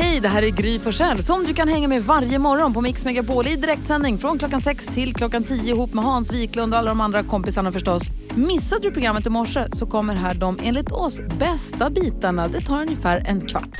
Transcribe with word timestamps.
Hej, 0.00 0.20
det 0.20 0.28
här 0.28 0.42
är 0.42 0.48
Gry 0.48 0.78
Forssell 0.78 1.22
som 1.22 1.44
du 1.44 1.54
kan 1.54 1.68
hänga 1.68 1.88
med 1.88 2.02
varje 2.02 2.38
morgon 2.38 2.74
på 2.74 2.80
Mix 2.80 3.04
Megapol 3.04 3.46
i 3.46 3.56
direktsändning 3.56 4.18
från 4.18 4.38
klockan 4.38 4.60
6 4.60 4.86
till 4.86 5.14
klockan 5.14 5.44
10 5.44 5.74
ihop 5.74 5.94
med 5.94 6.04
Hans 6.04 6.32
Wiklund 6.32 6.74
och 6.74 6.78
alla 6.78 6.88
de 6.88 7.00
andra 7.00 7.22
kompisarna 7.22 7.72
förstås. 7.72 8.02
Missade 8.34 8.82
du 8.82 8.92
programmet 8.92 9.26
i 9.26 9.30
morse 9.30 9.66
så 9.72 9.86
kommer 9.86 10.14
här 10.14 10.34
de 10.34 10.58
enligt 10.62 10.92
oss 10.92 11.20
bästa 11.38 11.90
bitarna. 11.90 12.48
Det 12.48 12.60
tar 12.60 12.82
ungefär 12.82 13.24
en 13.26 13.40
kvart. 13.40 13.78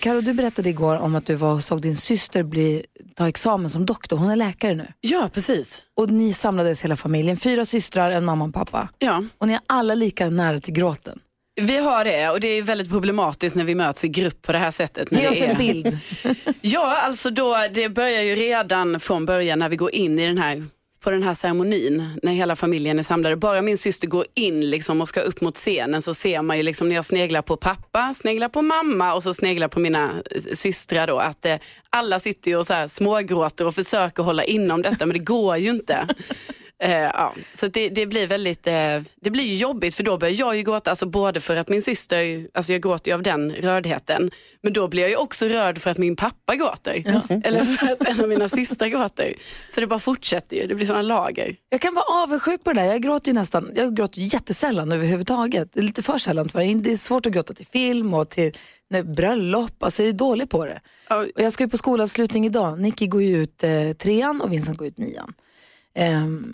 Karo, 0.00 0.20
du 0.20 0.34
berättade 0.34 0.68
igår 0.68 0.98
om 0.98 1.14
att 1.14 1.26
du 1.26 1.34
var 1.34 1.54
och 1.54 1.64
såg 1.64 1.82
din 1.82 1.96
syster 1.96 2.42
bli, 2.42 2.84
ta 3.14 3.28
examen 3.28 3.70
som 3.70 3.86
doktor. 3.86 4.16
Hon 4.16 4.30
är 4.30 4.36
läkare 4.36 4.74
nu. 4.74 4.86
Ja, 5.00 5.30
precis. 5.32 5.82
Och 5.96 6.10
ni 6.10 6.32
samlades 6.32 6.84
hela 6.84 6.96
familjen, 6.96 7.36
fyra 7.36 7.64
systrar, 7.64 8.10
en 8.10 8.24
mamma 8.24 8.44
och 8.44 8.54
pappa. 8.54 8.88
Ja. 8.98 9.24
Och 9.38 9.46
ni 9.46 9.52
är 9.52 9.60
alla 9.66 9.94
lika 9.94 10.30
nära 10.30 10.60
till 10.60 10.74
gråten. 10.74 11.18
Vi 11.60 11.76
har 11.76 12.04
det 12.04 12.28
och 12.28 12.40
det 12.40 12.48
är 12.48 12.62
väldigt 12.62 12.88
problematiskt 12.88 13.56
när 13.56 13.64
vi 13.64 13.74
möts 13.74 14.04
i 14.04 14.08
grupp 14.08 14.42
på 14.42 14.52
det 14.52 14.58
här 14.58 14.70
sättet. 14.70 15.08
Ge 15.12 15.22
det 15.22 15.28
oss 15.28 15.42
en 15.42 15.58
bild. 15.58 15.98
Ja, 16.60 16.96
alltså 17.00 17.30
då, 17.30 17.56
det 17.74 17.88
börjar 17.88 18.22
ju 18.22 18.34
redan 18.34 19.00
från 19.00 19.26
början 19.26 19.58
när 19.58 19.68
vi 19.68 19.76
går 19.76 19.94
in 19.94 20.18
i 20.18 20.26
den 20.26 20.38
här 20.38 20.64
på 21.00 21.10
den 21.10 21.22
här 21.22 21.34
ceremonin 21.34 22.20
när 22.22 22.32
hela 22.32 22.56
familjen 22.56 22.98
är 22.98 23.02
samlade. 23.02 23.36
Bara 23.36 23.62
min 23.62 23.78
syster 23.78 24.08
går 24.08 24.24
in 24.34 24.70
liksom 24.70 25.00
och 25.00 25.08
ska 25.08 25.20
upp 25.20 25.40
mot 25.40 25.56
scenen 25.56 26.02
så 26.02 26.14
ser 26.14 26.42
man 26.42 26.56
ju 26.56 26.62
liksom 26.62 26.88
när 26.88 26.94
jag 26.94 27.04
sneglar 27.04 27.42
på 27.42 27.56
pappa, 27.56 28.14
sneglar 28.14 28.48
på 28.48 28.62
mamma 28.62 29.14
och 29.14 29.22
så 29.22 29.34
sneglar 29.34 29.68
på 29.68 29.80
mina 29.80 30.10
eh, 30.30 30.42
systrar 30.52 31.06
då 31.06 31.18
att 31.18 31.46
eh, 31.46 31.56
alla 31.90 32.20
sitter 32.20 32.50
ju 32.50 32.56
och 32.56 32.66
så 32.66 32.74
här 32.74 32.86
smågråter 32.86 33.66
och 33.66 33.74
försöker 33.74 34.22
hålla 34.22 34.44
inom 34.44 34.82
detta 34.82 35.06
men 35.06 35.12
det 35.18 35.24
går 35.24 35.56
ju 35.56 35.70
inte. 35.70 36.08
Eh, 36.82 36.92
ja. 36.92 37.34
Så 37.54 37.66
det, 37.66 37.88
det 37.88 38.06
blir 38.06 38.26
väldigt, 38.26 38.66
eh, 38.66 39.00
det 39.20 39.30
blir 39.30 39.56
jobbigt 39.56 39.94
för 39.94 40.02
då 40.02 40.18
börjar 40.18 40.34
jag 40.34 40.56
ju 40.56 40.62
gråta, 40.62 40.90
alltså 40.90 41.06
både 41.06 41.40
för 41.40 41.56
att 41.56 41.68
min 41.68 41.82
syster, 41.82 42.46
alltså 42.54 42.72
jag 42.72 42.82
gråter 42.82 43.10
ju 43.10 43.14
av 43.14 43.22
den 43.22 43.52
rördheten, 43.52 44.30
men 44.62 44.72
då 44.72 44.88
blir 44.88 45.02
jag 45.02 45.10
ju 45.10 45.16
också 45.16 45.46
rörd 45.46 45.78
för 45.78 45.90
att 45.90 45.98
min 45.98 46.16
pappa 46.16 46.56
gråter. 46.56 47.22
Eller 47.44 47.64
för 47.64 47.92
att 47.92 48.04
en 48.04 48.20
av 48.20 48.28
mina 48.28 48.48
systrar 48.48 48.88
gråter. 48.88 49.34
Så 49.74 49.80
det 49.80 49.86
bara 49.86 49.98
fortsätter 50.00 50.56
ju, 50.56 50.66
det 50.66 50.74
blir 50.74 50.86
sådana 50.86 51.02
lager. 51.02 51.56
Jag 51.68 51.80
kan 51.80 51.94
vara 51.94 52.22
avundsjuk 52.22 52.64
på 52.64 52.72
det 52.72 52.80
där. 52.80 52.86
Jag 52.86 53.02
gråter 53.02 53.28
ju 53.28 53.34
nästan, 53.34 53.70
jag 53.74 53.96
gråter 53.96 54.20
jättesällan 54.20 54.92
överhuvudtaget. 54.92 55.72
Det 55.72 55.80
är 55.80 55.84
lite 55.84 56.02
för 56.02 56.18
sällan 56.18 56.48
tyvärr. 56.48 56.74
Det 56.82 56.92
är 56.92 56.96
svårt 56.96 57.26
att 57.26 57.32
gråta 57.32 57.52
till 57.54 57.66
film 57.66 58.14
och 58.14 58.28
till 58.28 58.52
nej, 58.90 59.02
bröllop. 59.02 59.82
Alltså 59.82 60.02
jag 60.02 60.08
är 60.08 60.12
dålig 60.12 60.50
på 60.50 60.64
det. 60.64 60.80
Ja. 61.08 61.16
Och 61.16 61.40
jag 61.42 61.52
ska 61.52 61.64
ju 61.64 61.70
på 61.70 61.78
skolavslutning 61.78 62.46
idag. 62.46 62.80
Nicky 62.80 63.06
går 63.06 63.22
ju 63.22 63.36
ut 63.42 63.64
eh, 63.64 63.92
trean 63.92 64.40
och 64.40 64.52
Vincent 64.52 64.78
går 64.78 64.88
ut 64.88 64.98
nian. 64.98 65.32
Jag- 65.94 66.44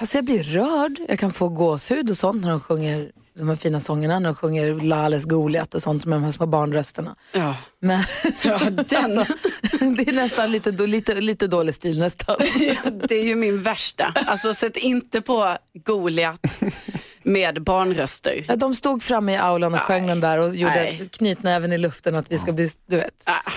alltså 0.00 0.18
jag 0.18 0.24
blir 0.24 0.42
rörd. 0.42 0.98
Jag 1.08 1.18
kan 1.18 1.30
få 1.30 1.48
gåshud 1.48 2.10
och 2.10 2.16
sånt 2.16 2.42
när 2.42 2.50
de 2.50 2.60
sjunger 2.60 3.12
de 3.38 3.48
här 3.48 3.56
fina 3.56 3.80
sångerna, 3.80 4.18
när 4.18 4.28
de 4.28 4.34
sjunger 4.34 4.80
Lales 4.80 5.24
Goliat 5.24 5.74
och 5.74 5.82
sånt 5.82 6.04
med 6.04 6.16
de 6.16 6.24
här 6.24 6.32
små 6.32 6.46
barnrösterna. 6.46 7.16
Ja. 7.32 7.56
Men 7.80 8.04
Ja, 8.44 8.60
den. 8.70 9.04
alltså, 9.18 9.34
det 9.80 10.08
är 10.08 10.12
nästan 10.12 10.52
lite, 10.52 10.70
lite, 10.70 11.20
lite 11.20 11.46
dålig 11.46 11.74
stil 11.74 11.98
nästan. 11.98 12.36
det 13.08 13.14
är 13.14 13.24
ju 13.24 13.34
min 13.34 13.62
värsta. 13.62 14.14
Alltså 14.26 14.54
sätt 14.54 14.76
inte 14.76 15.20
på 15.20 15.56
Goliat 15.84 16.60
med 17.24 17.62
barnröster. 17.62 18.44
Ja, 18.48 18.56
de 18.56 18.74
stod 18.74 19.02
framme 19.02 19.32
i 19.32 19.36
aulan 19.36 19.74
och 19.74 19.80
sjöng 19.80 20.06
den 20.06 20.20
där 20.20 20.38
och 20.38 20.56
gjorde 20.56 20.74
Nej. 20.74 21.08
knytnäven 21.12 21.72
i 21.72 21.78
luften 21.78 22.14
att 22.14 22.32
vi 22.32 22.38
ska 22.38 22.52
bli, 22.52 22.70
du 22.86 22.96
vet. 22.96 23.22
Ah, 23.24 23.50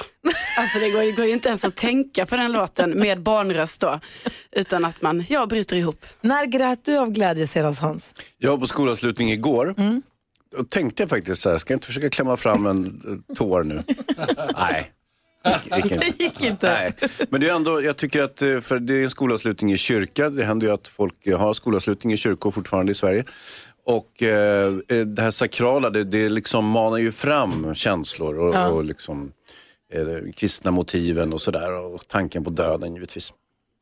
Alltså 0.57 0.79
det 0.79 0.89
går, 0.89 1.00
det 1.00 1.11
går 1.11 1.25
ju 1.25 1.31
inte 1.33 1.50
ens 1.50 1.66
att 1.66 1.75
tänka 1.75 2.25
på 2.25 2.35
den 2.35 2.51
låten 2.51 2.89
med 2.89 3.22
barnröst 3.22 3.81
då. 3.81 4.00
Utan 4.51 4.85
att 4.85 5.01
man, 5.01 5.23
ja, 5.29 5.45
bryter 5.45 5.75
ihop. 5.75 6.06
När 6.22 6.45
grät 6.45 6.85
du 6.85 6.97
av 6.97 7.11
glädje 7.11 7.47
senast 7.47 7.81
Hans? 7.81 8.13
Jag 8.38 8.51
var 8.51 8.57
på 8.57 8.67
skolavslutning 8.67 9.31
igår. 9.31 9.75
Och 10.57 10.69
tänkte 10.69 11.03
jag 11.03 11.09
faktiskt 11.09 11.41
så 11.41 11.50
här, 11.50 11.57
ska 11.57 11.73
jag 11.73 11.75
inte 11.75 11.88
försöka 11.88 12.09
klämma 12.09 12.38
fram 12.38 12.66
en 12.66 12.85
eh, 13.29 13.35
tår 13.35 13.63
nu? 13.63 13.81
Nej. 14.57 14.91
Gick 15.75 15.91
inte. 15.91 16.13
gick 16.24 16.41
inte. 16.41 16.68
Nej. 16.74 17.12
Men 17.30 17.41
det 17.41 17.50
är 17.50 17.56
ändå, 17.56 17.81
jag 17.81 17.97
tycker 17.97 18.24
att, 18.24 18.41
eh, 18.41 18.59
för 18.59 18.80
det 18.80 19.00
är 19.00 19.03
en 19.03 19.09
skolavslutning 19.09 19.72
i 19.72 19.78
kyrka. 19.78 20.30
Det 20.30 20.44
händer 20.46 20.68
ju 20.68 20.74
att 20.74 20.88
folk 20.88 21.28
har 21.38 21.53
skolavslutning 21.53 22.13
i 22.13 22.18
kyrkor 22.18 22.52
fortfarande 22.52 22.91
i 22.91 22.96
Sverige. 22.96 23.24
Och 23.86 24.24
eh, 24.24 24.68
eh, 24.88 25.06
det 25.06 25.22
här 25.22 25.31
sakrala, 25.31 25.90
det, 25.90 26.03
det 26.03 26.30
liksom 26.30 26.69
manar 26.69 26.97
ju 26.97 27.12
fram 27.12 27.75
känslor 27.75 28.40
och, 28.40 28.72
och 28.75 28.84
liksom 28.84 29.31
eh, 29.94 30.31
kristna 30.36 30.72
motiven 30.72 31.34
och 31.34 31.41
sådär. 31.41 31.74
Och 31.74 32.07
tanken 32.07 32.44
på 32.44 32.50
döden 32.50 32.94
givetvis. 32.94 33.34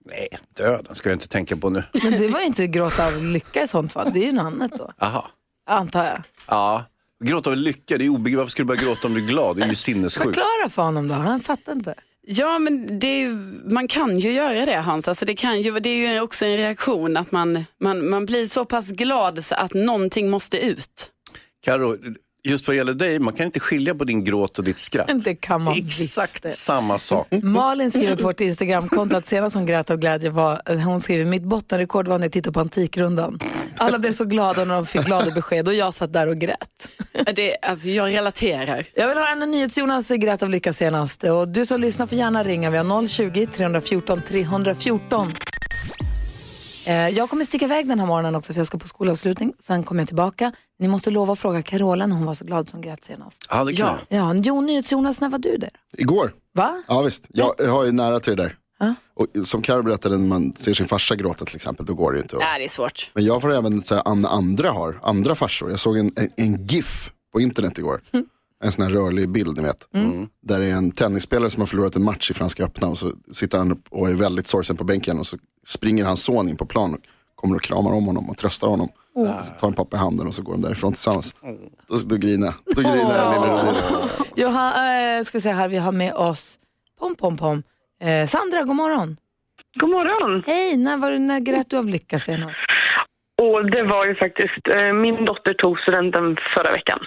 Nej, 0.06 0.28
döden 0.58 0.96
ska 0.96 1.09
jag 1.09 1.16
inte 1.16 1.28
tänka 1.28 1.56
på 1.56 1.70
nu. 1.70 1.84
Men 2.04 2.12
det 2.12 2.28
var 2.28 2.40
ju 2.40 2.46
inte 2.46 2.68
gråta 2.68 3.08
av 3.08 3.24
lycka 3.24 3.64
i 3.64 3.68
sånt 3.68 3.94
fall, 3.94 4.14
det 4.14 4.20
är 4.20 4.25
ju 4.25 4.31
något 4.31 4.46
annat 4.46 4.72
då, 4.78 4.92
Aha. 5.00 5.30
antar 5.66 6.06
jag. 6.06 6.24
Ja, 6.48 6.86
gråta 7.24 7.50
av 7.50 7.58
lycka, 7.58 7.98
det 7.98 8.06
är 8.06 8.09
obegripligt. 8.09 8.38
Varför 8.38 8.52
ska 8.52 8.64
du 8.64 8.68
börja 8.68 8.81
gråta 8.81 9.08
om 9.08 9.14
du 9.14 9.24
är 9.24 9.28
glad? 9.28 9.58
Det 9.58 9.64
är 9.64 9.68
ju 9.70 9.76
sinnessjukt. 9.76 10.26
Förklara 10.26 10.70
för 10.70 10.81
honom 10.81 11.08
då, 11.08 11.14
han 11.16 11.40
fattar 11.40 11.74
inte. 11.74 11.96
Ja, 12.28 12.59
men 12.59 13.00
det 13.00 13.08
är, 13.08 13.20
ju- 13.20 13.62
man 13.66 13.88
kan 13.88 14.20
ju 14.20 14.31
göra 14.31 14.66
det 14.66 14.76
Hans. 14.76 15.08
Alltså 15.08 15.25
det, 15.25 15.36
kan 15.36 15.62
ju, 15.62 15.80
det 15.80 15.90
är 15.90 16.14
ju 16.14 16.20
också 16.20 16.46
en 16.46 16.58
reaktion 16.58 17.18
att 17.18 17.31
man, 17.31 17.66
man, 17.81 18.09
man 18.09 18.25
blir 18.25 18.46
så 18.46 18.66
pass 18.66 18.92
glad 18.92 19.44
så 19.46 19.56
att 19.56 19.74
någonting 19.74 20.30
måste 20.30 20.58
ut. 20.66 21.12
Karo, 21.66 21.98
just 22.45 22.67
vad 22.67 22.78
gäller 22.78 22.94
dig, 22.94 23.19
man 23.19 23.33
kan 23.33 23.45
inte 23.45 23.59
skilja 23.59 23.95
på 23.95 24.03
din 24.03 24.23
gråt 24.23 24.57
och 24.57 24.63
ditt 24.63 24.79
skratt. 24.79 25.09
Det 25.25 25.35
kan 25.35 25.61
man 25.61 25.78
Exakt 25.78 26.45
visst. 26.45 26.57
samma 26.57 27.00
sak. 27.00 27.28
Malin 27.44 27.91
skriver 27.91 28.16
på 28.16 28.23
vårt 28.23 28.41
Instagramkonto 28.41 29.16
att 29.16 29.28
senast 29.28 29.56
hon 29.56 29.66
grät 29.66 29.89
av 29.89 29.97
glädje 29.97 30.29
var, 30.29 30.83
hon 30.83 31.01
skriver 31.01 31.25
mitt 31.25 31.44
bottenrekord 31.44 32.07
var 32.07 32.17
när 32.17 32.25
jag 32.25 32.31
tittade 32.31 32.53
på 32.53 32.59
Antikrundan. 32.59 33.39
Alla 33.78 34.00
blev 34.00 34.11
så 34.11 34.25
glada 34.25 34.66
när 34.66 34.75
de 34.75 34.85
fick 34.85 35.01
glada 35.01 35.31
besked 35.31 35.67
och 35.67 35.73
jag 35.73 35.94
satt 35.94 36.13
där 36.13 36.28
och 36.28 36.38
grät. 36.38 36.89
Det, 37.35 37.57
alltså 37.61 37.89
jag 37.89 38.13
relaterar. 38.13 38.85
Jag 38.94 39.07
vill 39.07 39.17
höra 39.17 39.35
när 39.35 39.47
NyhetsJonas 39.47 40.09
grät 40.09 40.44
av 40.44 40.50
lycka 40.50 40.73
senast. 40.73 41.23
Och 41.23 41.47
du 41.47 41.66
som 41.66 41.81
lyssnar 41.81 42.06
får 42.06 42.17
gärna 42.17 42.44
ringa. 42.44 42.69
Vi 42.69 42.77
har 42.77 42.85
020-314 42.85 44.22
314. 44.22 45.31
Eh, 46.85 47.09
Jag 47.09 47.29
kommer 47.29 47.46
sticka 47.46 47.66
iväg 47.66 47.88
den 47.88 48.00
här 48.00 48.07
morgonen 48.07 48.35
också 48.35 48.53
för 48.53 48.59
jag 48.59 48.68
ska 48.68 48.78
på 48.78 48.88
skolavslutning. 48.88 49.53
Sen 49.59 49.84
kommer 49.84 50.01
jag 50.01 50.07
tillbaka. 50.07 50.51
Ni 50.79 50.88
måste 50.88 51.12
lova 51.12 51.34
att 51.34 51.40
fråga 51.40 51.62
Carola 51.62 52.06
när 52.06 52.16
hon 52.16 52.25
var 52.25 52.34
så 52.34 52.46
glad 52.46 52.69
som 52.69 52.81
grät 52.81 53.03
senast. 53.06 53.46
Ja, 53.50 53.63
det 53.63 53.73
kan 53.73 53.88
Ja. 53.88 54.00
jag. 54.09 54.35
Ja, 54.38 54.41
Jo, 54.46 54.62
NyhetsJonas, 54.62 55.22
när 55.22 55.29
var 55.29 55.40
du 55.40 55.57
där? 55.57 55.69
Igår. 55.97 56.31
Va? 56.53 56.84
Ja 56.88 57.01
visst, 57.01 57.25
jag, 57.29 57.51
jag 57.57 57.72
har 57.72 57.84
ju 57.84 57.91
nära 57.91 58.19
till 58.19 58.35
det 58.38 58.44
där. 58.44 58.56
Ja. 58.79 58.94
Och 59.13 59.28
som 59.47 59.62
Karo 59.62 59.84
berättade, 59.84 60.18
när 60.18 60.28
man 60.28 60.53
ser 60.57 60.74
sin 60.74 60.88
farsa 60.88 61.16
gråta 61.16 61.45
till 61.45 61.56
exempel, 61.56 61.85
då 61.85 61.94
går 61.94 62.12
det 62.12 62.18
ju 62.18 62.22
inte. 62.22 62.35
att- 62.35 62.41
Nej, 62.41 62.59
det 62.59 62.66
är 62.66 62.69
svårt. 62.69 63.12
Men 63.13 63.25
jag 63.25 63.41
får 63.41 63.53
även 63.53 63.81
säga 63.81 64.01
an- 64.01 64.25
andra 64.25 64.72
har, 64.72 65.00
andra 65.03 65.35
farsor. 65.35 65.69
Jag 65.69 65.79
såg 65.79 65.97
en, 65.97 66.12
en, 66.16 66.29
en 66.35 66.66
GIF 66.68 67.12
på 67.34 67.41
internet 67.41 67.78
igår. 67.78 68.01
En 68.64 68.72
sån 68.72 68.84
här 68.86 68.92
rörlig 68.92 69.30
bild 69.30 69.58
ni 69.58 69.64
vet. 69.64 69.88
Där 70.42 70.60
det 70.60 70.66
är 70.66 70.76
en 70.76 70.92
tennisspelare 70.92 71.50
som 71.50 71.62
har 71.62 71.68
förlorat 71.68 71.96
en 71.96 72.04
match 72.04 72.32
i 72.32 72.34
Franska 72.34 72.64
öppna 72.64 72.88
och 72.88 72.98
så 72.98 73.12
sitter 73.32 73.58
han 73.58 73.72
upp 73.72 73.84
och 73.90 74.10
är 74.10 74.14
väldigt 74.14 74.48
sorgsen 74.48 74.78
på 74.78 74.84
bänken 74.84 75.20
och 75.20 75.28
så 75.28 75.38
springer 75.68 76.06
hans 76.06 76.24
son 76.24 76.50
in 76.50 76.58
på 76.58 76.66
plan 76.66 76.94
och 76.94 77.00
kommer 77.36 77.56
och 77.56 77.62
kramar 77.62 77.94
om 77.94 78.06
honom 78.06 78.30
och 78.30 78.38
tröstar 78.38 78.68
honom. 78.68 78.90
Så 79.44 79.54
tar 79.54 79.68
en 79.68 79.74
pappa 79.74 79.98
i 79.98 80.00
handen 80.00 80.28
och 80.28 80.34
så 80.34 80.42
går 80.42 80.54
de 80.54 80.62
därifrån 80.62 80.92
tillsammans. 80.94 81.36
Då, 81.88 81.96
då 82.06 82.16
griner 82.16 82.46
jag. 82.46 82.76
Då 82.76 82.82
griner 82.82 83.16
jag 83.18 83.34
lille 83.42 83.54
Rodin. 83.54 84.10
Jag 84.36 84.50
har, 84.50 85.18
eh, 85.18 85.24
ska 85.24 85.42
se 85.42 85.52
här, 85.52 85.68
vi 85.68 85.78
har 85.78 85.92
med 85.92 86.14
oss 86.14 86.56
Pom 87.00 87.16
Pom 87.16 87.38
Pom. 87.38 87.64
Eh, 88.02 88.28
Sandra, 88.28 88.64
god 88.64 88.76
morgon. 88.76 89.18
God 89.80 89.90
morgon. 89.90 90.44
Hej, 90.48 90.78
när, 90.78 90.98
var, 90.98 91.12
du- 91.12 91.20
när 91.20 91.40
grät 91.40 91.70
du 91.70 91.78
av 91.78 91.86
lycka 91.88 92.20
senast? 92.20 92.60
Och 93.42 93.72
det 93.72 93.84
var 93.84 94.06
ju 94.06 94.16
faktiskt, 94.16 94.68
eh, 94.75 94.94
min 94.94 95.25
dotter 95.25 95.54
tog 95.54 95.80
studenten 95.80 96.38
förra 96.58 96.72
veckan. 96.72 97.00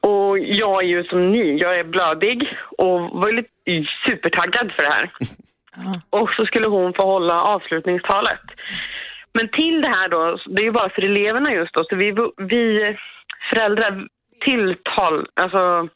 Och 0.00 0.38
jag 0.38 0.84
är 0.84 0.88
ju 0.88 1.04
som 1.04 1.32
ni, 1.32 1.58
jag 1.58 1.78
är 1.78 1.84
blödig 1.84 2.52
och 2.78 3.00
var 3.00 3.32
lite 3.32 3.48
supertaggad 4.06 4.72
för 4.72 4.82
det 4.82 4.92
här. 4.92 5.10
Och 6.10 6.30
så 6.36 6.46
skulle 6.46 6.66
hon 6.66 6.94
få 6.94 7.02
hålla 7.02 7.42
avslutningstalet. 7.42 8.40
Men 9.32 9.48
till 9.48 9.82
det 9.82 9.88
här 9.88 10.08
då, 10.08 10.38
det 10.46 10.62
är 10.62 10.64
ju 10.64 10.72
bara 10.72 10.90
för 10.90 11.04
eleverna 11.04 11.52
just 11.52 11.74
då, 11.74 11.84
så 11.84 11.96
vi, 11.96 12.14
vi 12.36 12.96
föräldrar 13.50 14.06
till 14.40 14.76
tal, 14.96 15.26
alltså 15.34 15.88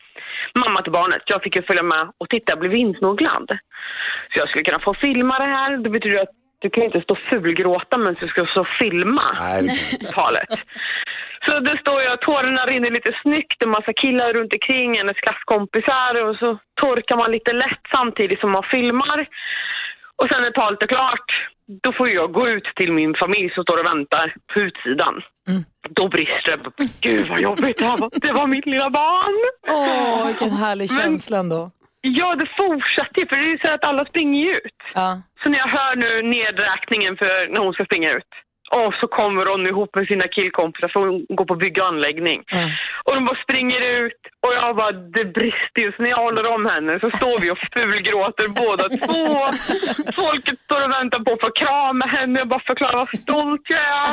mamma 0.54 0.82
till 0.82 0.92
barnet, 0.92 1.22
jag 1.26 1.42
fick 1.42 1.56
ju 1.56 1.62
följa 1.62 1.82
med 1.82 2.12
och 2.18 2.28
titta, 2.28 2.52
jag 2.52 2.58
blev 2.58 2.74
insnogglad. 2.74 3.48
Så 4.34 4.40
jag 4.40 4.48
skulle 4.48 4.64
kunna 4.64 4.80
få 4.80 4.94
filma 4.94 5.38
det 5.38 5.44
här, 5.44 5.76
det 5.76 5.90
betyder 5.90 6.22
att 6.22 6.34
du 6.58 6.70
kan 6.70 6.84
inte 6.84 7.00
stå 7.00 7.16
fulgråta 7.30 7.98
men 7.98 8.14
du 8.20 8.26
ska 8.26 8.46
så 8.46 8.66
filma 8.78 9.36
Nej, 9.40 9.68
talet. 10.12 10.48
Så 11.46 11.60
det 11.60 11.78
står 11.80 12.02
jag, 12.02 12.20
tårarna 12.20 12.66
rinner 12.66 12.90
lite 12.90 13.12
snyggt, 13.22 13.62
en 13.64 13.70
massa 13.70 13.92
killar 13.92 14.32
runt 14.32 14.52
omkring, 14.52 14.98
hennes 14.98 15.16
klasskompisar 15.16 16.12
och 16.26 16.36
så 16.36 16.58
torkar 16.80 17.16
man 17.16 17.30
lite 17.30 17.52
lätt 17.52 17.84
samtidigt 17.96 18.40
som 18.40 18.50
man 18.50 18.62
filmar. 18.62 19.18
Och 20.16 20.28
sen 20.28 20.42
när 20.42 20.50
talet 20.50 20.82
är 20.82 20.86
klart, 20.86 21.28
då 21.82 21.92
får 21.92 22.08
jag 22.08 22.32
gå 22.32 22.48
ut 22.48 22.68
till 22.76 22.92
min 22.92 23.14
familj 23.22 23.50
som 23.54 23.62
står 23.64 23.78
och 23.78 23.86
väntar 23.86 24.34
på 24.54 24.60
utsidan. 24.60 25.14
Då 25.88 26.08
brister 26.08 26.56
det. 26.56 26.70
Gud 27.00 27.28
vad 27.28 27.40
jobbigt 27.40 27.78
det 27.78 27.86
här 27.86 27.96
var. 27.96 28.10
Det 28.26 28.32
var 28.32 28.46
mitt 28.46 28.66
lilla 28.66 28.90
barn. 28.90 29.36
Åh, 29.68 30.26
vilken 30.26 30.50
härlig 30.50 30.88
Men- 30.90 31.02
känsla 31.02 31.38
ändå. 31.38 31.70
Ja, 32.00 32.34
det 32.34 32.46
fortsatte 32.56 33.20
ju, 33.20 33.26
för 33.26 33.36
det 33.36 33.42
är 33.42 33.48
ju 33.50 33.58
så 33.58 33.68
att 33.70 33.84
alla 33.84 34.04
springer 34.04 34.40
ju 34.46 34.52
ut. 34.56 34.80
Ja. 34.94 35.18
Så 35.42 35.48
när 35.48 35.58
jag 35.58 35.68
hör 35.68 35.96
nu 35.96 36.22
nedräkningen 36.22 37.16
för 37.16 37.48
när 37.52 37.60
hon 37.60 37.72
ska 37.72 37.84
springa 37.84 38.10
ut. 38.12 38.30
Och 38.80 38.94
så 39.00 39.06
kommer 39.06 39.46
hon 39.46 39.66
ihop 39.66 39.94
med 39.94 40.06
sina 40.06 40.28
killkompisar 40.28 40.88
för 40.88 41.00
hon 41.00 41.26
går 41.28 41.44
på 41.44 41.54
bygg 41.54 41.78
och 41.78 41.86
anläggning. 41.86 42.42
Ja. 42.46 42.64
Och 43.04 43.14
de 43.14 43.24
bara 43.24 43.42
springer 43.42 43.80
ut 43.80 44.20
och 44.46 44.52
jag 44.54 44.76
bara, 44.76 44.92
det 44.92 45.24
brister 45.24 45.80
ju. 45.84 45.92
Så 45.92 46.02
när 46.02 46.10
jag 46.10 46.22
håller 46.26 46.46
om 46.46 46.66
henne 46.66 47.00
så 47.00 47.10
står 47.10 47.36
vi 47.40 47.50
och 47.50 47.58
fulgråter 47.74 48.48
båda 48.62 48.84
två. 48.88 49.22
Folket 50.22 50.58
står 50.64 50.80
och 50.84 50.90
väntar 50.90 51.20
på 51.24 51.32
att 51.32 51.40
få 51.40 51.50
krama 51.50 52.06
henne. 52.06 52.38
Jag 52.38 52.48
bara 52.48 52.60
förklarar 52.70 52.96
vad 52.96 53.18
stolt 53.18 53.64
jag 53.74 53.80
är. 54.04 54.12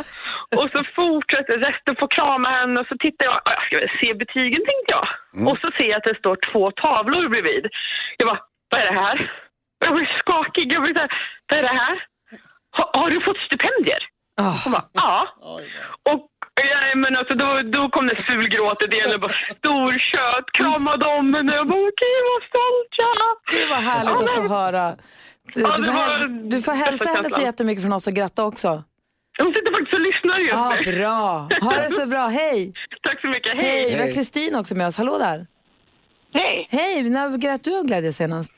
Och 0.59 0.69
så 0.73 0.79
fortsätter 0.95 1.57
resten 1.57 1.95
få 1.95 2.07
krama 2.07 2.50
henne. 2.50 2.79
Och 2.79 2.88
så 2.88 2.97
tittar 2.97 3.25
jag, 3.25 3.41
"Ja, 3.45 3.51
jag 3.53 3.63
ska 3.65 3.77
väl 3.79 3.89
se 4.01 4.13
betygen 4.13 4.61
tänkte 4.69 4.91
jag. 4.97 5.07
Och 5.50 5.57
så 5.61 5.67
ser 5.77 5.89
jag 5.89 5.97
att 5.97 6.09
det 6.11 6.17
står 6.23 6.38
två 6.51 6.71
tavlor 6.71 7.27
bredvid. 7.29 7.65
Jag 8.17 8.27
bara, 8.27 8.39
vad 8.71 8.81
är 8.81 8.85
det 8.91 9.00
här? 9.00 9.31
Jag 9.85 9.94
blir 9.95 10.09
skakig. 10.19 10.73
Jag 10.73 10.81
blir 10.83 10.94
så 10.94 11.00
här, 11.00 11.11
vad 11.47 11.59
är 11.59 11.63
det 11.63 11.79
här? 11.85 11.95
Har, 12.71 12.89
har 13.01 13.09
du 13.09 13.21
fått 13.21 13.38
stipendier? 13.38 14.03
Ah. 14.39 14.56
Hon 14.63 14.71
bara, 14.71 14.86
ja. 14.94 15.27
Och 16.12 16.27
ja, 16.56 16.95
men 16.95 17.15
alltså, 17.15 17.33
då, 17.36 17.62
då 17.77 17.89
kom 17.89 18.07
det 18.07 18.15
fulgråtet 18.21 18.91
igen. 18.94 19.06
Jag 19.12 19.21
bara, 19.21 19.31
storkött, 19.57 20.47
kramade 20.53 21.06
om 21.06 21.33
henne. 21.33 21.56
Jag 21.56 21.68
bara, 21.68 21.77
gud 22.03 22.24
vad 22.31 22.44
stolt 22.51 22.91
jag 22.97 23.09
är. 23.27 23.59
Det 23.59 23.65
var 23.74 23.81
härligt 23.91 24.13
Ja, 24.19 24.24
att 24.25 24.36
få 24.36 24.47
höra. 24.56 24.95
Du, 25.53 25.62
Ja, 25.62 25.75
du, 25.77 25.83
får, 25.83 25.91
var 25.94 26.18
häl- 26.18 26.50
du 26.50 26.62
får 26.62 26.71
hälsa 26.71 27.09
henne 27.09 27.30
så 27.30 27.41
jättemycket 27.41 27.83
från 27.83 27.94
oss 27.94 28.07
och 28.07 28.13
gratta 28.13 28.45
också. 28.45 28.83
Hon 29.41 29.53
sitter 29.53 29.71
faktiskt 29.71 29.94
och 29.94 30.00
lyssnar 30.00 30.39
just 30.39 30.53
Ja, 30.53 30.74
nu. 30.85 30.97
bra. 30.97 31.50
Ha 31.62 31.81
det 31.83 31.89
så 31.89 32.06
bra. 32.06 32.27
Hej! 32.27 32.74
Tack 33.03 33.21
så 33.21 33.27
mycket. 33.27 33.57
Hej! 33.57 33.65
Hej. 33.81 33.95
Vi 33.95 34.01
har 34.01 34.12
Kristin 34.15 34.56
också 34.56 34.75
med 34.75 34.88
oss. 34.88 34.97
Hallå 34.97 35.18
där. 35.18 35.47
Hej! 36.33 36.68
Hej! 36.71 37.09
När 37.09 37.38
grät 37.38 37.63
du 37.63 37.77
av 37.77 37.83
glädje 37.85 38.13
senast? 38.13 38.51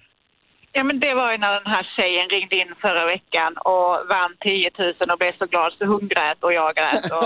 Ja, 0.73 0.83
men 0.83 1.00
det 1.00 1.13
var 1.13 1.31
ju 1.31 1.38
när 1.38 1.53
den 1.53 1.73
här 1.73 1.88
tjejen 1.95 2.29
ringde 2.29 2.56
in 2.56 2.73
förra 2.81 3.06
veckan 3.06 3.57
och 3.57 3.89
vann 4.09 4.35
10 4.39 4.71
000 4.79 4.94
och 5.12 5.18
blev 5.19 5.38
så 5.38 5.45
glad 5.45 5.73
så 5.77 5.85
hon 5.85 6.07
grät 6.07 6.38
och 6.44 6.53
jag 6.53 6.75
grät 6.75 7.12
och 7.12 7.23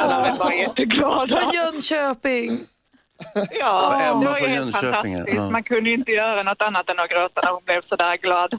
alla 0.00 0.34
var 0.38 0.52
jätteglada. 0.52 1.40
Från 1.40 1.52
Jönköping! 1.52 2.50
Ja, 3.50 4.00
Emma 4.00 4.20
det 4.20 4.26
var 4.26 4.38
ju 4.38 4.44
från 4.44 4.50
helt 4.50 4.76
fantastiskt. 4.76 5.34
ja. 5.34 5.50
Man 5.50 5.62
kunde 5.62 5.90
ju 5.90 5.96
inte 5.96 6.10
göra 6.10 6.42
något 6.42 6.62
annat 6.62 6.88
än 6.88 6.98
att 6.98 7.10
gråta 7.10 7.40
när 7.44 7.52
hon 7.52 7.62
blev 7.64 7.82
så 7.88 7.96
där 7.96 8.16
glad. 8.16 8.58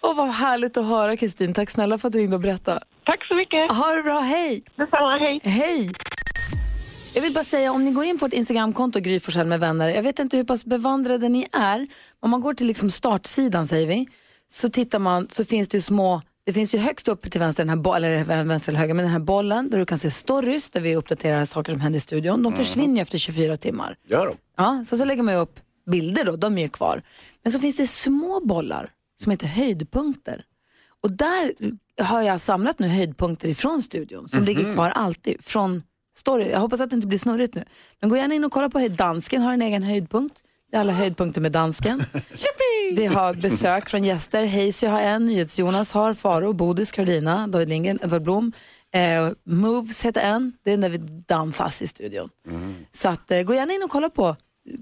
Åh, 0.00 0.16
vad 0.16 0.28
härligt 0.28 0.76
att 0.76 0.86
höra 0.86 1.16
Kristin. 1.16 1.54
Tack 1.54 1.70
snälla 1.70 1.98
för 1.98 2.08
att 2.08 2.12
du 2.12 2.18
ringde 2.18 2.36
och 2.36 2.42
berättade. 2.42 2.80
Tack 3.04 3.24
så 3.24 3.34
mycket. 3.34 3.72
Ha 3.72 3.92
det 3.92 4.02
bra. 4.02 4.18
Hej! 4.20 4.62
Detsamma, 4.76 5.18
hej. 5.18 5.40
Hej! 5.44 5.90
Jag 7.14 7.22
vill 7.22 7.32
bara 7.32 7.44
säga, 7.44 7.72
om 7.72 7.84
ni 7.84 7.90
går 7.90 8.04
in 8.04 8.18
på 8.18 8.24
vårt 8.26 8.32
Instagramkonto, 8.32 9.00
Gry 9.00 9.20
med 9.44 9.60
vänner, 9.60 9.88
jag 9.88 10.02
vet 10.02 10.18
inte 10.18 10.36
hur 10.36 10.44
pass 10.44 10.64
bevandrade 10.64 11.28
ni 11.28 11.46
är. 11.52 11.86
Om 12.20 12.30
man 12.30 12.40
går 12.40 12.54
till 12.54 12.66
liksom 12.66 12.90
startsidan, 12.90 13.68
säger 13.68 13.86
vi, 13.86 14.06
så 14.48 14.68
tittar 14.68 14.98
man, 14.98 15.28
så 15.30 15.44
finns 15.44 15.68
det 15.68 15.76
ju 15.76 15.82
små, 15.82 16.22
det 16.46 16.52
finns 16.52 16.74
ju 16.74 16.78
högst 16.78 17.08
upp 17.08 17.30
till 17.30 17.40
vänster, 17.40 17.62
den 17.64 17.68
här 17.68 17.76
bo- 17.76 17.92
eller 17.94 18.44
vänster 18.44 18.72
eller 18.72 18.80
höger, 18.80 18.94
men 18.94 19.04
den 19.04 19.12
här 19.12 19.18
bollen 19.18 19.70
där 19.70 19.78
du 19.78 19.86
kan 19.86 19.98
se 19.98 20.10
stories, 20.10 20.70
där 20.70 20.80
vi 20.80 20.96
uppdaterar 20.96 21.44
saker 21.44 21.72
som 21.72 21.80
händer 21.80 21.96
i 21.96 22.00
studion. 22.00 22.42
De 22.42 22.52
försvinner 22.52 22.94
ju 22.94 23.00
efter 23.02 23.18
24 23.18 23.56
timmar. 23.56 23.96
Gör 24.08 24.26
de? 24.26 24.36
Ja, 24.56 24.84
så, 24.86 24.96
så 24.96 25.04
lägger 25.04 25.22
man 25.22 25.34
ju 25.34 25.40
upp 25.40 25.60
bilder 25.90 26.24
då, 26.24 26.36
de 26.36 26.58
är 26.58 26.62
ju 26.62 26.68
kvar. 26.68 27.02
Men 27.42 27.52
så 27.52 27.58
finns 27.58 27.76
det 27.76 27.86
små 27.86 28.40
bollar 28.44 28.90
som 29.20 29.30
heter 29.30 29.46
höjdpunkter. 29.46 30.44
Och 31.02 31.10
där 31.12 31.52
har 32.02 32.22
jag 32.22 32.40
samlat 32.40 32.78
nu 32.78 32.88
höjdpunkter 32.88 33.48
ifrån 33.48 33.82
studion 33.82 34.28
som 34.28 34.44
ligger 34.44 34.72
kvar 34.72 34.90
alltid 34.90 35.44
från 35.44 35.82
story. 36.16 36.50
Jag 36.50 36.60
hoppas 36.60 36.80
att 36.80 36.90
det 36.90 36.96
inte 36.96 37.06
blir 37.06 37.18
snurrigt 37.18 37.54
nu. 37.54 37.64
Men 38.00 38.10
gå 38.10 38.16
gärna 38.16 38.34
in 38.34 38.44
och 38.44 38.52
kolla 38.52 38.70
på. 38.70 38.88
Dansken 38.88 39.42
har 39.42 39.52
en 39.52 39.62
egen 39.62 39.82
höjdpunkt. 39.82 40.42
Det 40.70 40.76
är 40.76 40.80
alla 40.80 40.92
höjdpunkter 40.92 41.40
med 41.40 41.52
dansken. 41.52 42.02
Vi 42.96 43.06
har 43.06 43.34
besök 43.34 43.88
från 43.88 44.04
gäster. 44.04 44.46
Hayesy 44.46 44.86
har 44.86 45.00
en, 45.00 45.26
NyhetsJonas 45.26 45.92
har, 45.92 46.14
Faro, 46.14 46.52
Bodis, 46.52 46.92
Carolina, 46.92 47.46
David 47.46 47.68
Lindgren, 47.68 47.98
Edvard 48.02 48.22
Blom. 48.22 48.52
Eh, 48.94 49.28
Moves 49.44 50.02
heter 50.04 50.20
en, 50.20 50.52
det 50.64 50.72
är 50.72 50.76
när 50.76 50.88
vi 50.88 50.98
dansas 51.28 51.82
i 51.82 51.86
studion. 51.86 52.28
Så 52.94 53.08
att, 53.08 53.30
eh, 53.30 53.42
gå 53.42 53.54
gärna 53.54 53.72
in 53.72 53.82
och 53.82 53.90
kolla 53.90 54.10
på, 54.10 54.36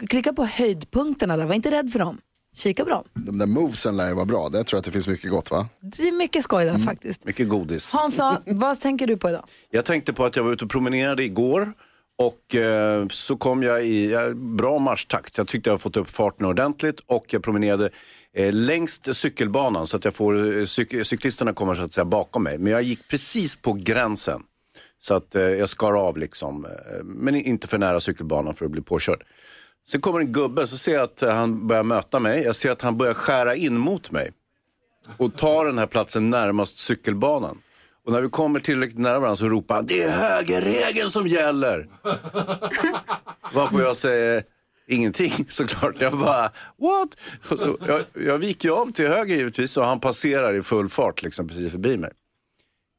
klicka 0.08 0.32
på 0.32 0.44
höjdpunkterna 0.44 1.36
där, 1.36 1.46
var 1.46 1.54
inte 1.54 1.70
rädd 1.70 1.92
för 1.92 1.98
dem. 1.98 2.18
Kika 2.56 2.84
på 2.84 2.90
dem. 2.90 3.04
De 3.14 3.38
där 3.38 3.46
movesen 3.46 3.96
lär 3.96 4.08
ju 4.08 4.14
vara 4.14 4.24
bra. 4.26 4.48
Där 4.48 4.62
tror 4.64 4.76
jag 4.76 4.78
att 4.78 4.84
det 4.84 4.90
finns 4.90 5.08
mycket 5.08 5.30
gott 5.30 5.50
va? 5.50 5.68
Det 5.80 6.08
är 6.08 6.12
mycket 6.12 6.42
skoj 6.44 6.64
där 6.64 6.78
faktiskt. 6.78 7.24
Mycket 7.24 7.48
godis. 7.48 7.92
Hansa, 7.94 8.42
vad 8.46 8.80
tänker 8.80 9.06
du 9.06 9.16
på 9.16 9.28
idag? 9.28 9.44
Jag 9.70 9.84
tänkte 9.84 10.12
på 10.12 10.24
att 10.24 10.36
jag 10.36 10.44
var 10.44 10.52
ute 10.52 10.64
och 10.64 10.70
promenerade 10.70 11.24
igår 11.24 11.72
och 12.18 12.54
eh, 12.54 13.06
så 13.08 13.36
kom 13.36 13.62
jag 13.62 13.84
i 13.86 14.10
ja, 14.12 14.30
bra 14.34 14.78
marschtakt. 14.78 15.38
Jag 15.38 15.48
tyckte 15.48 15.70
jag 15.70 15.80
fått 15.80 15.96
upp 15.96 16.10
farten 16.10 16.46
ordentligt 16.46 17.00
och 17.06 17.24
jag 17.28 17.42
promenerade 17.42 17.90
eh, 18.36 18.52
längst 18.52 19.14
cykelbanan 19.16 19.86
så 19.86 19.96
att 19.96 20.04
jag 20.04 20.14
får, 20.14 20.36
eh, 20.36 20.62
cyk- 20.62 21.04
cyklisterna 21.04 21.52
kommer 21.54 21.74
så 21.74 21.82
att 21.82 21.92
säga 21.92 22.04
bakom 22.04 22.42
mig. 22.42 22.58
Men 22.58 22.72
jag 22.72 22.82
gick 22.82 23.08
precis 23.08 23.56
på 23.56 23.72
gränsen. 23.72 24.40
Så 24.98 25.14
att 25.14 25.34
eh, 25.34 25.42
jag 25.42 25.68
skar 25.68 25.92
av 25.92 26.18
liksom, 26.18 26.64
eh, 26.64 26.70
men 27.04 27.34
inte 27.36 27.66
för 27.68 27.78
nära 27.78 28.00
cykelbanan 28.00 28.54
för 28.54 28.64
att 28.64 28.70
bli 28.70 28.82
påkörd. 28.82 29.22
Sen 29.88 30.00
kommer 30.00 30.20
en 30.20 30.32
gubbe, 30.32 30.66
så 30.66 30.78
ser 30.78 30.92
jag 30.94 31.02
att 31.02 31.22
eh, 31.22 31.34
han 31.34 31.66
börjar 31.66 31.82
möta 31.82 32.20
mig. 32.20 32.42
Jag 32.42 32.56
ser 32.56 32.70
att 32.70 32.82
han 32.82 32.96
börjar 32.96 33.14
skära 33.14 33.54
in 33.54 33.78
mot 33.78 34.10
mig 34.10 34.32
och 35.16 35.36
tar 35.36 35.64
den 35.66 35.78
här 35.78 35.86
platsen 35.86 36.30
närmast 36.30 36.78
cykelbanan. 36.78 37.58
Och 38.06 38.12
när 38.12 38.20
vi 38.20 38.28
kommer 38.28 38.60
tillräckligt 38.60 38.98
nära 38.98 39.18
varandra 39.18 39.36
så 39.36 39.48
ropar 39.48 39.74
han, 39.74 39.86
det 39.86 40.02
är 40.02 40.10
högerregeln 40.10 41.10
som 41.10 41.26
gäller. 41.26 41.88
Varpå 43.54 43.80
jag 43.80 43.96
säger 43.96 44.42
ingenting 44.88 45.32
såklart. 45.48 45.94
Jag 45.98 46.18
bara, 46.18 46.50
what? 46.78 47.08
Så- 47.48 47.78
Jag, 47.86 48.24
jag 48.26 48.38
viker 48.38 48.68
ju 48.68 48.74
av 48.74 48.92
till 48.92 49.06
höger 49.08 49.36
givetvis 49.36 49.76
och 49.76 49.84
han 49.84 50.00
passerar 50.00 50.54
i 50.54 50.62
full 50.62 50.88
fart 50.88 51.22
liksom 51.22 51.48
precis 51.48 51.70
förbi 51.70 51.96
mig. 51.96 52.10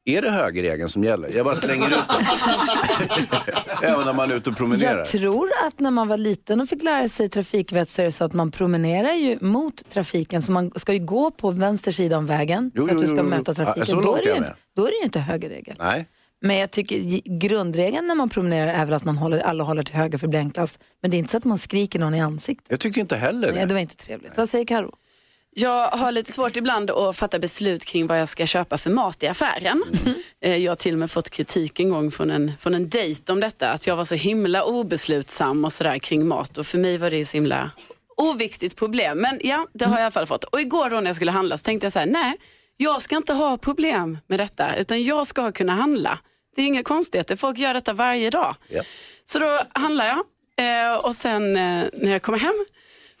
Är 0.06 0.22
det 0.22 0.30
högerregeln 0.30 0.88
som 0.88 1.04
gäller? 1.04 1.28
Jag 1.28 1.44
bara 1.44 1.56
slänger 1.56 1.88
ut 1.88 1.94
den. 2.08 2.24
Även 3.82 4.06
när 4.06 4.12
man 4.14 4.30
är 4.30 4.34
ute 4.36 4.50
och 4.50 4.56
promenerar. 4.56 4.98
Jag 4.98 5.06
tror 5.06 5.50
att 5.66 5.80
när 5.80 5.90
man 5.90 6.08
var 6.08 6.16
liten 6.16 6.60
och 6.60 6.68
fick 6.68 6.82
lära 6.82 7.08
sig 7.08 7.28
trafikvett 7.28 7.90
så 7.90 8.00
är 8.02 8.06
det 8.06 8.12
så 8.12 8.24
att 8.24 8.32
man 8.32 8.50
promenerar 8.50 9.12
ju 9.12 9.38
mot 9.40 9.90
trafiken. 9.90 10.42
Så 10.42 10.52
man 10.52 10.70
ska 10.76 10.92
ju 10.92 10.98
gå 11.06 11.30
på 11.30 11.50
vänster 11.50 11.92
sida 11.92 12.18
om 12.18 12.26
vägen 12.26 12.70
Jo, 12.74 12.86
för 12.88 12.94
att 12.94 13.00
du 13.00 13.06
ska 13.06 13.16
jo, 13.16 13.22
jo. 13.22 13.28
möta 13.30 13.50
Ja, 13.50 13.54
trafiken. 13.54 13.86
så 13.86 14.00
då, 14.00 14.16
är 14.16 14.22
det 14.22 14.28
ju, 14.34 14.42
då 14.76 14.86
är 14.86 14.90
det 14.90 14.96
ju 14.96 15.04
inte 15.04 15.20
högerregel. 15.20 15.76
Nej. 15.78 16.06
Men 16.40 16.56
jag 16.56 16.70
tycker 16.70 17.20
grundregeln 17.38 18.06
när 18.06 18.14
man 18.14 18.28
promenerar 18.28 18.72
är 18.72 18.84
väl 18.84 18.94
att 18.94 19.04
man 19.04 19.16
håller, 19.18 19.38
alla 19.40 19.64
håller 19.64 19.82
till 19.82 19.94
höger 19.94 20.18
för 20.18 20.26
det 20.26 20.30
blir 20.30 20.40
enklast. 20.40 20.78
Men 21.02 21.10
det 21.10 21.16
är 21.16 21.18
inte 21.18 21.30
så 21.30 21.36
att 21.36 21.44
man 21.44 21.58
skriker 21.58 21.98
någon 21.98 22.14
i 22.14 22.20
ansiktet. 22.20 22.66
Jag 22.68 22.80
tycker 22.80 23.00
inte 23.00 23.16
heller 23.16 23.52
Nej, 23.52 23.60
det. 23.60 23.66
det 23.66 23.74
var 23.74 23.80
inte 23.80 23.96
trevligt. 23.96 24.36
Vad 24.36 24.48
säger 24.48 24.64
Karo? 24.66 24.92
Jag 25.56 25.88
har 25.88 26.12
lite 26.12 26.32
svårt 26.32 26.56
ibland 26.56 26.90
att 26.90 27.16
fatta 27.16 27.38
beslut 27.38 27.84
kring 27.84 28.06
vad 28.06 28.20
jag 28.20 28.28
ska 28.28 28.46
köpa 28.46 28.78
för 28.78 28.90
mat 28.90 29.22
i 29.22 29.26
affären. 29.26 29.82
Eh, 30.40 30.56
Jag 30.56 30.70
har 30.70 30.76
till 30.76 30.92
och 30.92 30.98
med 30.98 31.10
fått 31.10 31.30
kritik 31.30 31.80
en 31.80 31.90
gång 31.90 32.10
från 32.10 32.30
en, 32.30 32.52
från 32.60 32.74
en 32.74 32.88
dejt 32.88 33.32
om 33.32 33.40
detta. 33.40 33.70
Att 33.70 33.86
jag 33.86 33.96
var 33.96 34.04
så 34.04 34.14
himla 34.14 34.64
obeslutsam 34.64 35.64
och 35.64 35.72
sådär 35.72 35.98
kring 35.98 36.26
mat. 36.28 36.58
Och 36.58 36.66
för 36.66 36.78
mig 36.78 36.98
var 36.98 37.10
det 37.10 37.26
så 37.26 37.36
himla 37.36 37.70
oviktigt 38.16 38.76
problem. 38.76 39.18
Men 39.20 39.40
ja, 39.42 39.66
det 39.72 39.84
har 39.84 39.92
jag 39.92 40.00
i 40.00 40.02
alla 40.02 40.10
fall 40.10 40.26
fått. 40.26 40.44
Och 40.44 40.60
igår 40.60 40.90
då 40.90 40.96
när 41.00 41.06
jag 41.06 41.16
skulle 41.16 41.32
handla 41.32 41.56
så 41.58 41.62
tänkte 41.64 41.86
jag 41.86 41.92
så 41.92 41.98
här, 41.98 42.06
nej, 42.06 42.36
jag 42.76 43.02
ska 43.02 43.16
inte 43.16 43.32
ha 43.32 43.56
problem 43.56 44.18
med 44.26 44.40
detta. 44.40 44.76
Utan 44.76 45.02
jag 45.04 45.26
ska 45.26 45.52
kunna 45.52 45.72
handla. 45.74 46.18
Det 46.56 46.62
är 46.62 46.66
inga 46.66 46.82
konstigheter, 46.82 47.36
folk 47.36 47.58
gör 47.58 47.74
detta 47.74 47.92
varje 47.92 48.30
dag. 48.30 48.56
Ja. 48.68 48.82
Så 49.24 49.38
då 49.38 49.60
handlar 49.72 50.06
jag 50.06 50.24
eh, 50.92 50.96
och 50.96 51.14
sen 51.14 51.56
eh, 51.56 51.84
när 51.92 52.12
jag 52.12 52.22
kommer 52.22 52.38
hem 52.38 52.64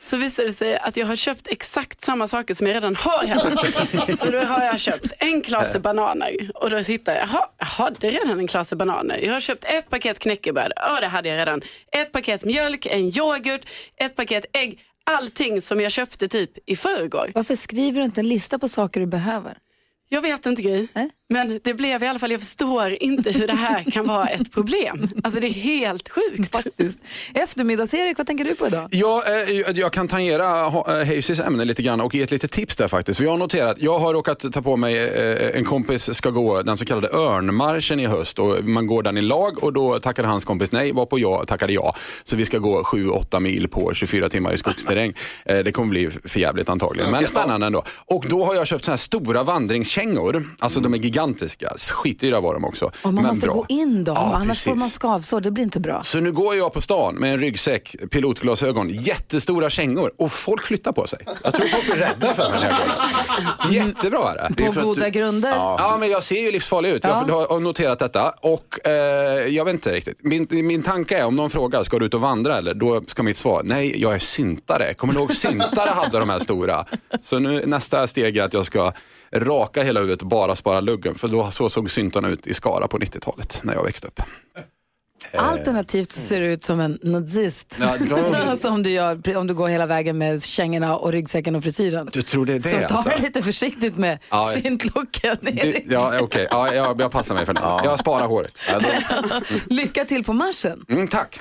så 0.04 0.16
visar 0.16 0.44
det 0.44 0.52
sig 0.52 0.76
att 0.76 0.96
jag 0.96 1.06
har 1.06 1.16
köpt 1.16 1.46
exakt 1.48 2.02
samma 2.02 2.28
saker 2.28 2.54
som 2.54 2.66
jag 2.66 2.74
redan 2.74 2.96
har 2.96 3.24
hemma. 3.24 4.06
så 4.16 4.30
då 4.30 4.38
har 4.38 4.64
jag 4.64 4.80
köpt 4.80 5.12
en 5.18 5.42
klase 5.42 5.80
bananer 5.80 6.50
och 6.54 6.70
då 6.70 6.84
tittar 6.84 7.14
jag, 7.14 7.28
jaha, 7.28 7.48
jag 7.58 7.66
hade 7.66 8.10
redan 8.10 8.38
en 8.38 8.46
klase 8.46 8.76
bananer. 8.76 9.18
Jag 9.18 9.32
har 9.32 9.40
köpt 9.40 9.64
ett 9.64 9.90
paket 9.90 10.18
knäckebröd, 10.18 10.72
ja 10.76 11.00
det 11.00 11.06
hade 11.06 11.28
jag 11.28 11.38
redan. 11.38 11.62
Ett 11.92 12.12
paket 12.12 12.44
mjölk, 12.44 12.86
en 12.86 13.18
yoghurt, 13.18 13.62
ett 13.96 14.16
paket 14.16 14.44
ägg. 14.52 14.80
Allting 15.06 15.62
som 15.62 15.80
jag 15.80 15.92
köpte 15.92 16.28
typ 16.28 16.50
i 16.66 16.76
förrgår. 16.76 17.32
Varför 17.34 17.56
skriver 17.56 17.98
du 17.98 18.04
inte 18.04 18.20
en 18.20 18.28
lista 18.28 18.58
på 18.58 18.68
saker 18.68 19.00
du 19.00 19.06
behöver? 19.06 19.58
Jag 20.08 20.22
vet 20.22 20.46
inte 20.46 20.62
Gry, 20.62 20.86
Nej. 20.92 21.10
men 21.28 21.60
det 21.64 21.74
blev 21.74 22.02
i 22.02 22.06
alla 22.06 22.18
fall, 22.18 22.30
jag 22.30 22.40
förstår 22.40 22.96
inte 23.02 23.30
hur 23.30 23.46
det 23.46 23.52
här 23.54 23.90
kan 23.90 24.06
vara 24.06 24.26
ett 24.28 24.52
problem. 24.52 25.08
Alltså 25.24 25.40
det 25.40 25.46
är 25.46 25.50
helt 25.50 26.08
sjukt. 26.08 26.52
Faktiskt. 26.52 26.98
Eftermiddags-Erik, 27.34 28.18
vad 28.18 28.26
tänker 28.26 28.44
du 28.44 28.54
på 28.54 28.66
idag? 28.66 28.88
Ja, 28.90 29.22
eh, 29.26 29.70
jag 29.78 29.92
kan 29.92 30.08
tangera 30.08 30.66
eh, 30.66 31.06
Hazys 31.06 31.40
ämne 31.40 31.64
lite 31.64 31.82
grann 31.82 32.00
och 32.00 32.14
ge 32.14 32.22
ett 32.22 32.30
litet 32.30 32.52
tips 32.52 32.76
där 32.76 32.88
faktiskt. 32.88 33.16
För 33.16 33.24
jag 33.24 33.30
har 33.30 33.38
noterat, 33.38 33.76
jag 33.80 33.98
har 33.98 34.12
råkat 34.14 34.52
ta 34.52 34.62
på 34.62 34.76
mig, 34.76 34.98
eh, 34.98 35.56
en 35.56 35.64
kompis 35.64 36.14
ska 36.16 36.30
gå 36.30 36.62
den 36.62 36.78
så 36.78 36.84
kallade 36.84 37.08
örnmarschen 37.12 38.00
i 38.00 38.06
höst 38.06 38.38
och 38.38 38.64
man 38.64 38.86
går 38.86 39.02
den 39.02 39.18
i 39.18 39.20
lag 39.22 39.62
och 39.64 39.72
då 39.72 40.00
tackade 40.00 40.28
hans 40.28 40.44
kompis 40.44 40.72
nej, 40.72 40.92
varpå 40.92 41.18
jag 41.18 41.48
tackade 41.48 41.72
ja. 41.72 41.94
Så 42.24 42.36
vi 42.36 42.44
ska 42.46 42.58
gå 42.58 42.82
7-8 42.82 43.40
mil 43.40 43.68
på 43.68 43.94
24 43.94 44.28
timmar 44.28 44.52
i 44.52 44.56
skogsterräng. 44.56 45.12
Eh, 45.44 45.58
Det 45.58 45.72
kommer 45.72 45.88
bli 45.88 46.10
för 46.10 46.40
jävligt 46.40 46.68
antagligen, 46.68 47.10
men 47.10 47.26
spännande 47.26 47.66
ändå. 47.66 47.82
Och 48.06 48.24
då 48.28 48.44
har 48.44 48.54
jag 48.54 48.66
köpt 48.66 48.84
så 48.84 48.90
här 48.90 48.98
stora 48.98 49.42
kängor, 49.94 50.44
alltså 50.58 50.80
de 50.80 50.94
är 50.94 50.98
gigantiska, 50.98 51.72
skitdyra 51.78 52.40
var 52.40 52.54
de 52.54 52.64
också. 52.64 52.84
Och 52.86 52.92
man 53.04 53.14
men 53.14 53.24
måste 53.26 53.46
bra. 53.46 53.54
gå 53.54 53.66
in 53.68 54.04
dem, 54.04 54.14
Ja, 54.18 54.32
annars 54.34 54.64
får 54.64 54.70
precis. 54.70 54.80
man 54.80 54.90
skavsår. 54.90 55.40
Det 55.40 55.50
blir 55.50 55.64
inte 55.64 55.80
bra. 55.80 56.02
Så 56.02 56.20
nu 56.20 56.32
går 56.32 56.56
jag 56.56 56.72
på 56.72 56.80
stan 56.80 57.14
med 57.14 57.32
en 57.32 57.40
ryggsäck, 57.40 57.96
pilotglasögon, 58.10 58.88
jättestora 58.88 59.70
kängor 59.70 60.12
och 60.18 60.32
folk 60.32 60.66
flyttar 60.66 60.92
på 60.92 61.06
sig. 61.06 61.18
Jag 61.44 61.54
tror 61.54 61.66
folk 61.66 61.84
blir 61.84 61.94
rädda 61.96 62.34
för 62.34 62.50
mig 62.50 62.60
när 62.60 62.70
jag 62.70 62.76
går. 62.78 63.72
Jättebra 63.72 64.30
är 64.30 64.48
det. 64.56 64.72
På 64.72 64.80
goda 64.80 65.08
grunder. 65.08 65.50
Ja. 65.54 65.96
men 66.00 66.10
jag 66.10 66.22
ser 66.22 66.40
ju 66.40 66.52
livsfarlig 66.52 66.90
ut. 66.90 67.04
Jag 67.04 67.24
Ja. 67.28 67.46
har 67.50 67.60
noterat 67.60 67.98
detta 67.98 68.30
och 68.40 68.86
eh, 68.86 68.92
jag 69.48 69.64
vet 69.64 69.74
inte 69.74 69.92
riktigt. 69.92 70.18
Min, 70.20 70.46
min 70.50 70.82
tanke 70.82 71.18
är 71.18 71.24
om 71.26 71.36
någon 71.36 71.50
frågar, 71.50 71.84
ska 71.84 71.98
du 71.98 72.06
ut 72.06 72.14
och 72.14 72.20
vandra 72.20 72.56
eller? 72.58 72.74
Då 72.74 73.02
ska 73.06 73.22
mitt 73.22 73.38
svar, 73.38 73.62
nej 73.64 74.02
jag 74.02 74.14
är 74.14 74.18
syntare. 74.18 74.94
Kommer 74.94 75.12
du 75.14 75.20
ihåg 75.20 75.36
syntare 75.36 75.90
hade 75.90 76.18
de 76.18 76.30
här 76.30 76.38
stora? 76.38 76.84
Så 77.22 77.38
nu 77.38 77.62
nästa 77.66 78.06
steg 78.06 78.36
är 78.36 78.44
att 78.44 78.54
jag 78.54 78.66
ska 78.66 78.92
raka 79.34 79.82
hela 79.82 80.00
huvudet 80.00 80.22
och 80.22 80.28
bara 80.28 80.56
spara 80.56 80.80
luggen. 80.80 81.14
För 81.14 81.28
då, 81.28 81.50
så 81.50 81.68
såg 81.68 81.90
syntarna 81.90 82.28
ut 82.28 82.46
i 82.46 82.54
Skara 82.54 82.88
på 82.88 82.98
90-talet 82.98 83.60
när 83.64 83.74
jag 83.74 83.82
växte 83.84 84.06
upp. 84.06 84.20
Alternativt 85.36 86.12
så 86.12 86.20
ser 86.20 86.40
du 86.40 86.46
ut 86.46 86.64
som 86.64 86.80
en 86.80 86.98
nazist. 87.02 87.78
Ja, 87.80 87.94
de- 88.16 88.34
alltså 88.34 88.68
om, 88.68 88.82
du 88.82 88.90
gör, 88.90 89.36
om 89.36 89.46
du 89.46 89.54
går 89.54 89.68
hela 89.68 89.86
vägen 89.86 90.18
med 90.18 90.42
kängorna 90.42 90.96
och 90.96 91.12
ryggsäcken 91.12 91.56
och 91.56 91.62
frisyren. 91.62 92.08
Du 92.12 92.22
tror 92.22 92.46
det 92.46 92.52
är 92.52 92.58
det 92.60 92.68
så 92.70 92.88
ta 92.88 92.94
alltså? 92.94 93.08
det 93.08 93.22
lite 93.22 93.42
försiktigt 93.42 93.96
med 93.96 94.18
Ja, 94.30 94.52
syntlooken. 94.62 95.36
Ja, 95.86 96.12
okej. 96.20 96.48
Ja, 96.50 96.74
jag, 96.74 97.00
jag 97.00 97.10
passar 97.12 97.34
mig 97.34 97.46
för 97.46 97.54
det. 97.54 97.60
Jag 97.60 97.98
sparar 97.98 98.26
håret. 98.26 98.58
Lycka 99.66 100.04
till 100.04 100.24
på 100.24 100.32
marschen. 100.32 100.84
Mm, 100.88 101.08
tack. 101.08 101.40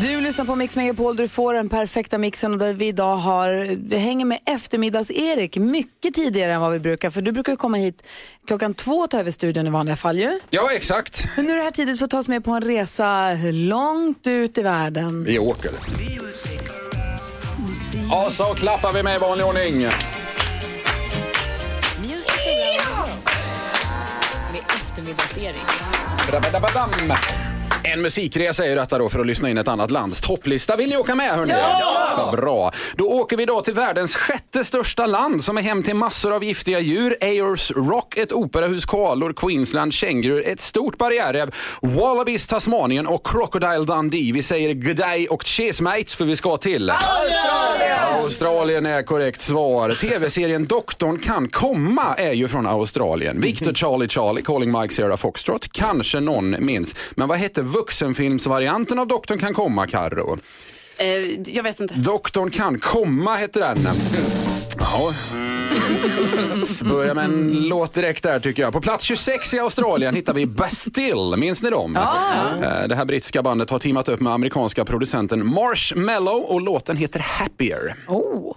Du 0.00 0.20
lyssnar 0.20 0.44
på 0.44 0.54
Mix 0.54 0.76
Megapol 0.76 1.16
du 1.16 1.28
får 1.28 1.54
den 1.54 1.68
perfekta 1.68 2.18
mixen 2.18 2.52
och 2.52 2.58
där 2.58 2.74
vi 2.74 2.86
idag 2.86 3.16
har, 3.16 3.76
vi 3.88 3.96
hänger 3.96 4.24
med 4.24 4.38
eftermiddags-Erik 4.44 5.56
mycket 5.56 6.14
tidigare 6.14 6.52
än 6.52 6.60
vad 6.60 6.72
vi 6.72 6.78
brukar. 6.78 7.10
För 7.10 7.22
du 7.22 7.32
brukar 7.32 7.52
ju 7.52 7.56
komma 7.56 7.76
hit 7.76 8.02
klockan 8.46 8.74
två 8.74 8.92
och 8.92 9.10
ta 9.10 9.20
över 9.20 9.30
studion 9.30 9.66
i 9.66 9.70
vanliga 9.70 9.96
fall 9.96 10.18
ju. 10.18 10.40
Ja, 10.50 10.72
exakt. 10.72 11.24
Men 11.36 11.44
nu 11.44 11.52
är 11.52 11.56
det 11.56 11.62
här 11.62 11.70
tidigt 11.70 11.98
för 11.98 12.04
att 12.04 12.10
ta 12.10 12.18
oss 12.18 12.28
med 12.28 12.44
på 12.44 12.50
en 12.50 12.62
resa 12.62 13.34
långt 13.52 14.26
ut 14.26 14.58
i 14.58 14.62
världen. 14.62 15.24
Vi 15.24 15.38
åker. 15.38 15.70
Och 18.26 18.32
så 18.32 18.44
klappar 18.44 18.92
vi 18.92 19.02
med 19.02 19.16
i 19.16 19.18
vanlig 19.18 19.46
ordning. 19.46 19.80
Med 24.52 24.62
eftermiddagsserie. 24.66 25.54
En 27.82 28.02
musikresa 28.02 28.64
är 28.64 28.68
ju 28.68 28.74
detta 28.74 28.98
då 28.98 29.08
för 29.08 29.20
att 29.20 29.26
lyssna 29.26 29.50
in 29.50 29.58
ett 29.58 29.68
annat 29.68 29.90
lands 29.90 30.20
topplista. 30.20 30.76
Vill 30.76 30.88
ni 30.88 30.96
åka 30.96 31.14
med 31.14 31.30
hörni? 31.30 31.52
Ja! 31.52 32.12
Vad 32.16 32.36
bra. 32.36 32.72
Då 32.96 33.04
åker 33.04 33.36
vi 33.36 33.46
då 33.46 33.62
till 33.62 33.74
världens 33.74 34.16
sjätte 34.16 34.64
största 34.64 35.06
land 35.06 35.44
som 35.44 35.58
är 35.58 35.62
hem 35.62 35.82
till 35.82 35.96
massor 35.96 36.34
av 36.34 36.44
giftiga 36.44 36.80
djur. 36.80 37.16
Ayers 37.20 37.70
Rock, 37.70 38.16
ett 38.16 38.32
operahus, 38.32 38.84
koalor, 38.84 39.32
Queensland, 39.32 39.92
kängurur, 39.92 40.48
ett 40.48 40.60
stort 40.60 40.98
barriärrev, 40.98 41.54
Wallabies, 41.82 42.46
Tasmanien 42.46 43.06
och 43.06 43.26
Crocodile 43.26 43.84
Dundee. 43.84 44.32
Vi 44.32 44.42
säger 44.42 44.74
godday 44.74 45.28
och 45.28 45.42
cheers 45.44 45.80
mates 45.80 46.14
för 46.14 46.24
vi 46.24 46.36
ska 46.36 46.56
till 46.56 46.90
Australien! 46.90 47.90
Australien 48.22 48.86
är 48.86 49.02
korrekt 49.02 49.40
svar. 49.40 49.90
TV-serien 49.90 50.66
Doktorn 50.66 51.18
kan 51.18 51.48
komma 51.48 52.14
är 52.14 52.32
ju 52.32 52.48
från 52.48 52.66
Australien. 52.66 53.40
Victor 53.40 53.74
Charlie 53.74 54.08
Charlie, 54.08 54.42
Calling 54.42 54.80
Mike 54.80 54.94
Sierra 54.94 55.16
Foxtrot, 55.16 55.72
kanske 55.72 56.20
någon 56.20 56.56
minns. 56.64 56.96
Men 57.10 57.28
vad 57.28 57.38
hette 57.38 57.62
vuxenfilmsvarianten 57.72 58.98
av 58.98 59.06
Doktorn 59.06 59.38
kan 59.38 59.54
komma, 59.54 59.86
Carro? 59.86 60.38
Eh, 60.98 61.06
jag 61.56 61.62
vet 61.62 61.80
inte. 61.80 61.94
Doktorn 61.94 62.50
kan 62.50 62.78
komma 62.78 63.34
hette 63.36 63.58
den. 63.60 63.76
Ja. 64.78 65.12
Börjar 66.84 67.14
med 67.14 67.24
en 67.24 67.68
låt 67.68 67.94
direkt 67.94 68.22
där 68.22 68.40
tycker 68.40 68.62
jag. 68.62 68.72
På 68.72 68.80
plats 68.80 69.04
26 69.04 69.54
i 69.54 69.58
Australien 69.58 70.14
hittar 70.14 70.34
vi 70.34 70.46
Bastille. 70.46 71.36
Minns 71.36 71.62
ni 71.62 71.70
dem? 71.70 71.96
Eh, 71.96 72.88
Det 72.88 72.94
här 72.94 73.04
brittiska 73.04 73.42
bandet 73.42 73.70
har 73.70 73.78
teamat 73.78 74.08
upp 74.08 74.20
med 74.20 74.32
amerikanska 74.32 74.84
producenten 74.84 75.46
Marshmello 75.46 76.30
och 76.30 76.60
låten 76.60 76.96
heter 76.96 77.20
Happier. 77.20 77.94
Oh. 78.08 78.56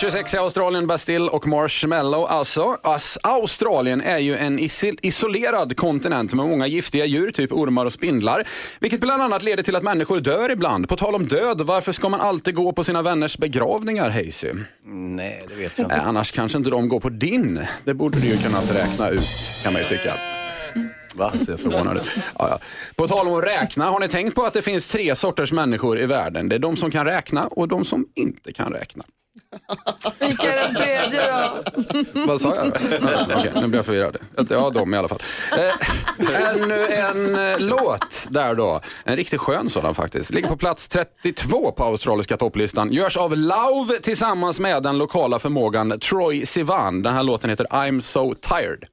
26 0.00 0.34
i 0.34 0.36
Australien, 0.36 0.86
Bastille 0.86 1.30
och 1.30 1.46
Marshmallow. 1.46 2.26
Alltså, 2.28 2.76
as 2.82 3.18
Australien 3.22 4.00
är 4.00 4.18
ju 4.18 4.36
en 4.36 4.58
isolerad 5.02 5.76
kontinent 5.76 6.34
med 6.34 6.46
många 6.46 6.66
giftiga 6.66 7.04
djur, 7.04 7.30
typ 7.30 7.52
ormar 7.52 7.86
och 7.86 7.92
spindlar. 7.92 8.48
Vilket 8.78 9.00
bland 9.00 9.22
annat 9.22 9.42
leder 9.42 9.62
till 9.62 9.76
att 9.76 9.82
människor 9.82 10.20
dör 10.20 10.50
ibland. 10.50 10.88
På 10.88 10.96
tal 10.96 11.14
om 11.14 11.26
död, 11.26 11.60
varför 11.60 11.92
ska 11.92 12.08
man 12.08 12.20
alltid 12.20 12.54
gå 12.54 12.72
på 12.72 12.84
sina 12.84 13.02
vänners 13.02 13.38
begravningar, 13.38 14.10
Hazy? 14.10 14.52
Nej, 14.84 15.44
det 15.48 15.54
vet 15.54 15.72
jag 15.76 15.84
inte. 15.84 15.94
Eh, 15.94 16.08
annars 16.08 16.32
kanske 16.32 16.58
inte 16.58 16.70
de 16.70 16.88
går 16.88 17.00
på 17.00 17.08
din. 17.08 17.66
Det 17.84 17.94
borde 17.94 18.20
du 18.20 18.26
ju 18.26 18.36
kunna 18.36 18.58
räkna 18.58 19.08
ut, 19.08 19.28
kan 19.64 19.72
man 19.72 19.82
ju 19.82 19.88
tycka. 19.88 20.14
Va? 21.14 21.32
Ser 21.46 21.56
förvånad 21.56 21.96
ut. 21.96 22.08
Ja, 22.16 22.48
ja. 22.48 22.58
På 22.96 23.08
tal 23.08 23.28
om 23.28 23.34
att 23.34 23.44
räkna, 23.44 23.84
har 23.84 24.00
ni 24.00 24.08
tänkt 24.08 24.34
på 24.34 24.42
att 24.42 24.52
det 24.52 24.62
finns 24.62 24.88
tre 24.88 25.16
sorters 25.16 25.52
människor 25.52 26.00
i 26.00 26.06
världen? 26.06 26.48
Det 26.48 26.54
är 26.54 26.58
de 26.58 26.76
som 26.76 26.90
kan 26.90 27.06
räkna 27.06 27.46
och 27.46 27.68
de 27.68 27.84
som 27.84 28.06
inte 28.14 28.52
kan 28.52 28.72
räkna. 28.72 29.04
Vilka 30.18 30.54
är 30.54 30.64
den 30.66 30.74
tredje 30.74 31.20
då? 31.30 31.62
Vad 32.26 32.40
sa 32.40 32.54
jag? 32.56 32.66
Ja, 32.66 33.26
Okej, 33.36 33.52
nu 33.54 33.66
blir 33.66 33.78
jag 33.78 33.86
förvirrad. 33.86 34.16
Ja, 34.50 34.70
de 34.70 34.94
i 34.94 34.96
alla 34.98 35.08
fall. 35.08 35.22
Eh, 35.52 36.50
ännu 36.50 36.86
en 36.86 37.36
eh, 37.52 37.58
låt 37.58 38.26
där 38.30 38.54
då. 38.54 38.80
En 39.04 39.16
riktigt 39.16 39.40
skön 39.40 39.70
sådan 39.70 39.94
faktiskt. 39.94 40.30
Ligger 40.30 40.48
på 40.48 40.56
plats 40.56 40.88
32 40.88 41.72
på 41.72 41.84
australiska 41.84 42.36
topplistan. 42.36 42.92
Görs 42.92 43.16
av 43.16 43.36
Lauv 43.36 43.86
tillsammans 44.02 44.60
med 44.60 44.82
den 44.82 44.98
lokala 44.98 45.38
förmågan 45.38 46.00
Troy 46.00 46.46
Sivan. 46.46 47.02
Den 47.02 47.14
här 47.14 47.22
låten 47.22 47.50
heter 47.50 47.64
I'm 47.64 48.00
so 48.00 48.34
tired. 48.34 48.84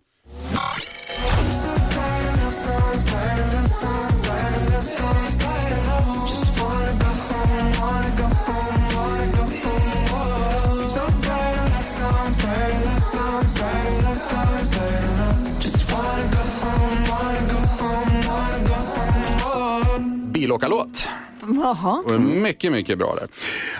Bilåkarlåt. 20.48 21.10
Jaha. 21.42 22.20
Mycket, 22.20 22.72
mycket 22.72 22.98
bra 22.98 23.16
där. 23.16 23.27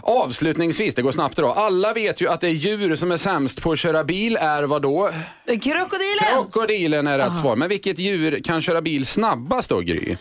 Avslutningsvis, 0.02 0.96
det 0.96 1.02
går 1.02 1.12
snabbt 1.12 1.40
idag. 1.40 1.54
Alla 1.58 1.94
vet 1.94 2.22
ju 2.22 2.30
att 2.30 2.42
det 2.42 2.50
djur 2.50 2.96
som 2.96 3.12
är 3.12 3.18
sämst 3.18 3.62
på 3.62 3.72
att 3.72 3.80
köra 3.80 4.04
bil 4.04 4.38
är 4.42 4.64
vad 4.64 4.82
då? 4.82 5.10
Krokodilen! 5.46 6.34
Krokodilen 6.34 7.08
är 7.08 7.18
rätt 7.18 7.36
svar. 7.36 7.56
Men 7.56 7.70
vilket 7.70 8.00
djur 8.00 8.42
kan 8.44 8.62
köra 8.62 8.82
bil 8.82 9.06
snabbast 9.06 9.70
då, 9.70 9.80
Gry? 9.80 10.16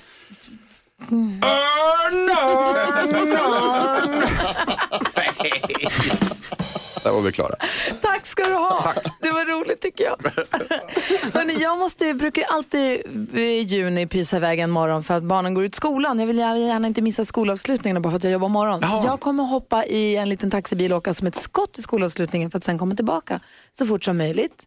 Där 7.06 7.12
var 7.12 7.20
vi 7.20 7.32
klara. 7.32 7.54
Tack 8.00 8.26
ska 8.26 8.44
du 8.44 8.54
ha. 8.54 8.94
Det 9.20 9.30
var 9.30 9.44
roligt 9.44 9.80
tycker 9.80 10.04
jag. 10.04 10.16
Hörrni, 11.34 11.54
jag 11.62 11.78
måste, 11.78 12.14
brukar 12.14 12.44
alltid 12.44 13.00
i 13.34 13.60
juni 13.60 14.06
pysa 14.06 14.36
iväg 14.36 14.58
en 14.60 14.70
morgon 14.70 15.04
för 15.04 15.14
att 15.14 15.22
barnen 15.22 15.54
går 15.54 15.64
ut 15.64 15.74
skolan. 15.74 16.18
Jag 16.18 16.26
vill 16.26 16.38
gärna 16.38 16.86
inte 16.86 17.02
missa 17.02 17.24
skolavslutningen 17.24 18.02
bara 18.02 18.10
för 18.10 18.16
att 18.16 18.24
jag 18.24 18.32
jobbar 18.32 18.48
morgon. 18.48 18.80
Så 18.82 19.02
jag 19.06 19.20
kommer 19.20 19.44
hoppa 19.44 19.84
i 19.84 20.16
en 20.16 20.28
liten 20.28 20.50
taxibil 20.50 20.92
och 20.92 20.98
åka 20.98 21.14
som 21.14 21.26
ett 21.26 21.34
skott 21.34 21.78
i 21.78 21.82
skolavslutningen 21.82 22.50
för 22.50 22.58
att 22.58 22.64
sen 22.64 22.78
komma 22.78 22.94
tillbaka 22.94 23.40
så 23.78 23.86
fort 23.86 24.04
som 24.04 24.16
möjligt. 24.18 24.64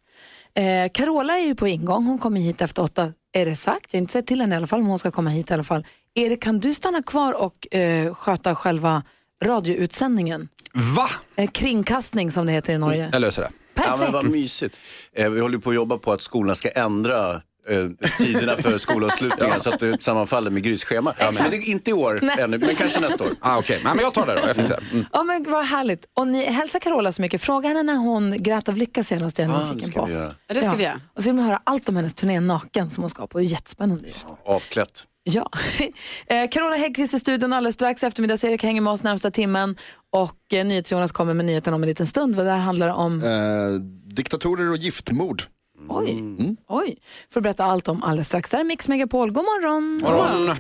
Eh, 0.55 0.91
Carola 0.93 1.38
är 1.38 1.46
ju 1.46 1.55
på 1.55 1.67
ingång. 1.67 2.05
Hon 2.05 2.17
kommer 2.19 2.41
hit 2.41 2.62
efter 2.62 2.81
åtta, 2.81 3.13
är 3.34 3.46
det 3.46 3.55
sagt. 3.55 3.86
Jag 3.93 3.98
har 3.98 4.01
inte 4.01 4.13
sett 4.13 4.27
till 4.27 4.41
henne 4.41 4.55
i 4.55 4.58
alla 4.58 4.67
fall, 4.67 4.79
men 4.79 4.89
hon 4.89 5.00
ska 5.00 5.12
komma 5.12 5.29
hit 5.29 5.51
i 5.51 5.53
alla 5.53 5.63
fall. 5.63 5.86
Erik, 6.15 6.43
kan 6.43 6.60
du 6.60 6.74
stanna 6.74 7.03
kvar 7.03 7.34
och 7.34 7.75
eh, 7.75 8.13
sköta 8.13 8.55
själva 8.55 9.03
radioutsändningen? 9.43 10.50
Va? 10.73 11.09
Eh, 11.35 11.49
kringkastning 11.51 12.31
som 12.31 12.45
det 12.45 12.51
heter 12.51 12.73
i 12.73 12.77
Norge. 12.77 13.09
Jag 13.11 13.21
löser 13.21 13.41
det. 13.41 13.49
Ja, 13.73 13.81
men 13.85 13.97
Perfekt. 13.97 14.13
vad 14.13 14.25
mysigt. 14.31 14.77
Eh, 15.13 15.29
vi 15.29 15.41
håller 15.41 15.57
på 15.57 15.69
att 15.69 15.75
jobba 15.75 15.97
på 15.97 16.11
att 16.11 16.21
skolorna 16.21 16.55
ska 16.55 16.69
ändra 16.69 17.41
eh, 17.69 18.07
tiderna 18.17 18.57
för 18.57 18.77
skolavslutningar 18.88 19.59
så 19.59 19.69
att 19.73 19.79
det 19.79 20.03
sammanfaller 20.03 20.51
med 20.51 20.63
Grys 20.63 20.83
schema. 20.83 21.13
men 21.19 21.51
det 21.51 21.57
är 21.57 21.69
inte 21.69 21.89
i 21.89 21.93
år 21.93 22.19
Nej. 22.21 22.35
ännu, 22.39 22.57
men 22.57 22.75
kanske 22.75 22.99
nästa 22.99 23.23
år. 23.23 23.29
Ah, 23.39 23.57
Okej, 23.59 23.81
men 23.83 23.97
jag 24.01 24.13
tar 24.13 24.25
det 24.25 24.33
då. 24.33 24.47
Jag 24.47 24.55
fixar. 24.55 24.83
Mm. 24.91 25.05
Ja 25.13 25.23
men 25.23 25.45
vad 25.51 25.65
härligt. 25.65 26.05
Och 26.17 26.27
ni 26.27 26.45
hälsar 26.45 26.79
Carola 26.79 27.11
så 27.11 27.21
mycket. 27.21 27.41
Fråga 27.41 27.67
henne 27.67 27.83
när 27.83 27.95
hon 27.95 28.43
grät 28.43 28.69
av 28.69 28.77
lycka 28.77 29.03
senast. 29.03 29.39
Är 29.39 29.49
Ah, 29.49 29.69
på 29.69 29.73
vi 29.73 29.99
oss. 29.99 30.09
göra. 30.11 30.33
Ja, 30.47 30.53
det 30.53 30.61
ska 30.61 30.73
vi 30.75 30.83
göra. 30.83 31.01
Och 31.15 31.23
så 31.23 31.29
vill 31.29 31.35
man 31.35 31.45
höra 31.45 31.61
allt 31.63 31.89
om 31.89 31.95
hennes 31.95 32.13
turné 32.13 32.39
naken 32.39 32.89
som 32.89 33.03
hon 33.03 33.09
ska 33.09 33.27
på. 33.27 33.38
Det 33.38 33.43
är 33.43 33.45
jättespännande. 33.45 34.07
Avklätt. 34.45 35.03
Ja. 35.23 35.49
Eh, 36.27 36.49
Carola 36.49 36.75
Häggkvist 36.75 37.13
i 37.13 37.19
studion 37.19 37.53
alldeles 37.53 37.75
strax. 37.75 38.03
Eftermiddags-Erik 38.03 38.63
hänger 38.63 38.81
med 38.81 38.93
oss 38.93 39.03
närmsta 39.03 39.31
timmen. 39.31 39.77
Och 40.13 40.53
eh, 40.53 40.65
NyhetsJonas 40.65 41.11
kommer 41.11 41.33
med 41.33 41.45
nyheten 41.45 41.73
om 41.73 41.83
en 41.83 41.89
liten 41.89 42.07
stund. 42.07 42.35
Vad 42.35 42.45
det 42.45 42.51
här 42.51 42.59
handlar 42.59 42.88
om. 42.89 43.23
Eh, 43.23 43.29
diktatorer 44.15 44.69
och 44.71 44.77
giftmord. 44.77 45.43
Oj, 45.88 46.12
Mm. 46.12 46.57
oj. 46.67 46.98
Får 47.33 47.41
berätta 47.41 47.63
allt 47.63 47.88
om 47.88 48.03
alldeles 48.03 48.27
strax. 48.27 48.50
Där 48.50 48.59
är 48.59 48.63
Mix 48.63 48.88
Megapol. 48.88 49.31
God 49.31 49.43
morgon. 49.43 49.98
Morgon. 50.03 50.55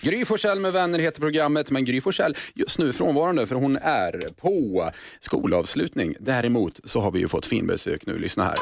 Gry 0.00 0.24
Forssell 0.24 0.60
med 0.60 0.72
vänner 0.72 0.98
heter 0.98 1.20
programmet, 1.20 1.70
men 1.70 1.84
Gry 1.84 2.00
Forssell 2.00 2.36
just 2.54 2.78
nu 2.78 2.88
är 2.88 2.92
frånvarande 2.92 3.46
för 3.46 3.54
hon 3.54 3.76
är 3.76 4.12
på 4.40 4.90
skolavslutning. 5.20 6.14
Däremot 6.20 6.80
så 6.84 7.00
har 7.00 7.10
vi 7.10 7.18
ju 7.18 7.28
fått 7.28 7.46
finbesök 7.46 8.06
nu. 8.06 8.18
Lyssna 8.18 8.44
här. 8.44 8.54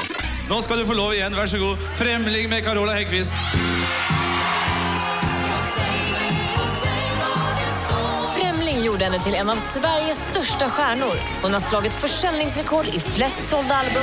Nå 0.50 0.62
skal 0.62 0.78
du 0.78 0.86
få 0.86 0.94
lov 0.94 1.14
igjen, 1.14 1.34
vær 1.36 1.46
så 1.46 1.58
god. 1.58 1.76
Fremling 1.98 2.48
med 2.50 2.64
Carola 2.64 2.92
Häggkvist. 2.92 3.34
Främling 8.38 8.82
gjorde 8.84 9.04
henne 9.04 9.18
till 9.18 9.34
en 9.34 9.50
av 9.50 9.56
Sveriges 9.56 10.26
största 10.30 10.70
stjärnor. 10.70 11.14
Hon 11.42 11.52
har 11.52 11.60
slagit 11.60 11.92
försäljningsrekord 11.92 12.86
i 12.86 13.00
flest 13.00 13.44
sålda 13.44 13.74
album 13.74 14.02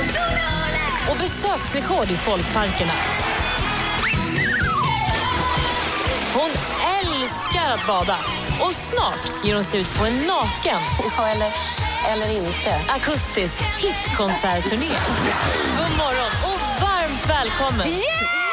och 1.10 1.16
besöksrekord 1.16 2.10
i 2.10 2.16
folkparkerna. 2.16 2.92
Hon 6.34 6.50
älskar 7.00 7.74
att 7.74 7.86
bada 7.86 8.16
och 8.60 8.74
snart 8.74 9.44
ger 9.44 9.54
hon 9.54 9.64
sig 9.64 9.80
ut 9.80 9.98
på 9.98 10.04
en 10.04 10.16
naken, 10.16 10.80
ja, 11.16 11.28
eller, 11.28 11.52
eller 12.08 12.36
inte, 12.36 12.80
akustisk 12.88 13.62
hitkonsertturné. 13.78 14.96
God 15.76 15.98
morgon 15.98 16.30
och 16.44 16.82
varmt 16.82 17.30
välkommen! 17.30 17.88
Carola 17.88 18.43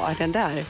ha, 0.00 0.14
den 0.18 0.32
där. 0.32 0.64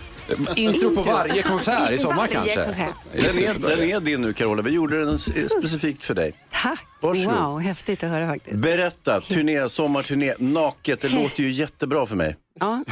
Intro 0.57 0.95
på 0.95 1.03
varje 1.03 1.43
konsert 1.43 1.91
i 1.93 1.99
sommar 1.99 2.17
Varje 2.17 2.33
kanske. 2.33 2.65
konsert. 2.65 2.95
Den 3.13 3.25
är, 3.45 3.77
den 3.77 3.81
är 3.91 4.01
din 4.01 4.21
nu 4.21 4.33
Carola, 4.33 4.63
vi 4.63 4.71
gjorde 4.71 5.05
den 5.05 5.15
s- 5.15 5.51
specifikt 5.59 6.05
för 6.05 6.15
dig. 6.15 6.33
Tack! 6.51 6.85
Varsågod. 7.01 7.35
Wow, 7.39 7.59
häftigt 7.61 8.03
att 8.05 8.11
höra 8.11 8.29
faktiskt. 8.33 8.57
Berätta, 8.63 9.21
turné, 9.21 9.69
sommarturné, 9.69 10.35
naket, 10.39 11.01
det 11.01 11.09
låter 11.09 11.43
ju 11.43 11.51
jättebra 11.51 12.07
för 12.07 12.17
mig. 12.17 12.37
Ja. 12.61 12.85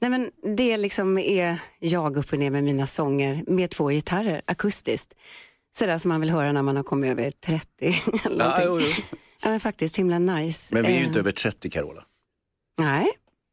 Nej, 0.00 0.10
men 0.10 0.30
det 0.56 0.76
liksom 0.76 1.18
är 1.18 1.56
jag 1.78 2.16
upp 2.16 2.32
och 2.32 2.38
ner 2.38 2.50
med 2.50 2.64
mina 2.64 2.86
sånger 2.86 3.44
med 3.46 3.70
två 3.70 3.88
gitarrer 3.90 4.42
akustiskt. 4.46 5.12
Sådär 5.76 5.98
som 5.98 6.08
man 6.08 6.20
vill 6.20 6.30
höra 6.30 6.52
när 6.52 6.62
man 6.62 6.76
har 6.76 6.82
kommit 6.82 7.10
över 7.10 7.30
30. 7.30 7.66
eller 7.80 7.94
Ja, 8.24 8.28
någonting. 8.30 8.64
jo, 8.66 8.80
jo. 8.80 9.02
ja, 9.42 9.48
men 9.50 9.60
faktiskt 9.60 9.98
himla 9.98 10.18
nice. 10.18 10.74
Men 10.74 10.82
vi 10.84 10.88
är 10.88 10.92
ju 10.96 11.00
Eh, 11.00 11.06
inte 11.06 11.18
över 11.18 11.32
30 11.32 11.70
Carola. 11.70 12.02
Nej, 12.78 13.06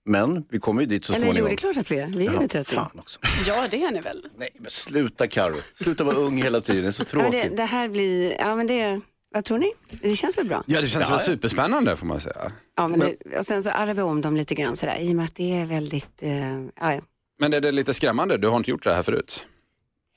Men 0.06 0.46
vi 0.50 0.60
kommer 0.60 0.82
ju 0.82 0.88
dit 0.88 1.06
så 1.06 1.13
eller 1.13 1.25
jo 1.25 1.32
småningom. 1.32 1.50
det 1.50 1.56
är 1.56 1.58
klart 1.58 1.77
att 1.77 1.91
vi 1.91 1.98
är. 2.00 2.08
Vi 2.08 2.25
är 2.25 2.29
Ja, 2.32 2.36
över 2.36 2.48
30. 2.48 2.75
fan 2.75 3.00
också. 3.00 3.20
Ja, 3.48 3.68
det 3.72 3.84
är 3.84 3.91
ni 3.91 4.01
väl? 4.01 4.27
Nej, 4.38 4.50
men 4.60 4.70
sluta 4.70 5.27
Karo. 5.27 5.56
Sluta 5.75 6.03
vara 6.03 6.15
ung 6.15 6.38
hela 6.44 6.62
tiden, 6.62 6.82
det 6.82 6.88
är 6.88 6.91
så 6.91 7.03
Ja, 7.12 7.18
men 7.18 7.32
tråkigt. 7.32 7.50
det, 7.50 7.56
det 7.56 7.65
här 7.65 7.89
blir, 7.89 8.36
ja 8.39 8.56
men 8.56 8.68
det, 8.68 9.01
vad 9.34 9.46
tror 9.46 9.58
ni? 9.58 9.72
Det 10.01 10.15
känns 10.15 10.38
väl 10.38 10.46
bra? 10.48 10.63
Ja, 10.68 10.82
det 10.82 10.88
känns 10.88 11.06
Ja, 11.10 11.15
väl 11.15 11.20
superspännande 11.25 11.96
får 11.96 12.06
man 12.06 12.20
säga. 12.20 12.51
Ja, 12.77 12.88
men 12.88 13.00
det, 13.00 13.38
och 13.38 13.46
sen 13.46 13.63
så 13.63 13.70
arvar 13.70 13.94
vi 13.94 14.01
om 14.01 14.22
dem 14.22 14.36
lite 14.38 14.56
grann 14.56 14.75
sådär 14.75 14.98
i 15.00 15.12
och 15.12 15.15
med 15.15 15.25
att 15.25 15.36
det 15.36 15.51
är 15.60 15.65
väldigt, 15.65 16.24
eh, 16.24 16.60
ja, 16.60 16.94
ja. 16.94 17.01
Men 17.39 17.53
är 17.53 17.62
det 17.62 17.72
lite 17.72 17.94
skrämmande? 17.94 18.38
Du 18.38 18.48
har 18.48 18.58
inte 18.58 18.72
gjort 18.72 18.84
det 18.84 18.94
här 18.94 19.03
förut? 19.03 19.48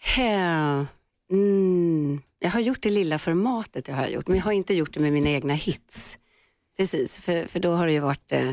Hä, 0.01 0.87
Mm, 1.31 2.21
jag 2.39 2.51
har 2.51 2.61
gjort 2.61 2.83
det 2.83 2.91
lilla 2.91 3.19
formatet, 3.19 3.85
det 3.85 3.93
har 3.93 4.03
jag 4.03 4.13
gjort, 4.13 4.27
men 4.29 4.37
jag 4.37 4.45
har 4.45 4.53
inte 4.53 4.75
gjort 4.75 4.95
det 4.95 5.01
med 5.01 5.13
mina 5.13 5.31
egna 5.31 5.55
hits. 5.55 6.19
Precis, 6.77 7.19
för, 7.19 7.47
för 7.47 7.61
då 7.61 7.75
har 7.75 7.87
det 7.87 7.93
ju 7.93 8.01
varit 8.01 8.33
eh, 8.33 8.53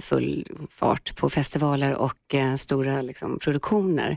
full 0.00 0.46
fart 0.70 1.16
på 1.16 1.30
festivaler 1.30 1.94
och 1.94 2.34
eh, 2.34 2.54
stora 2.54 3.02
liksom, 3.02 3.38
produktioner. 3.38 4.16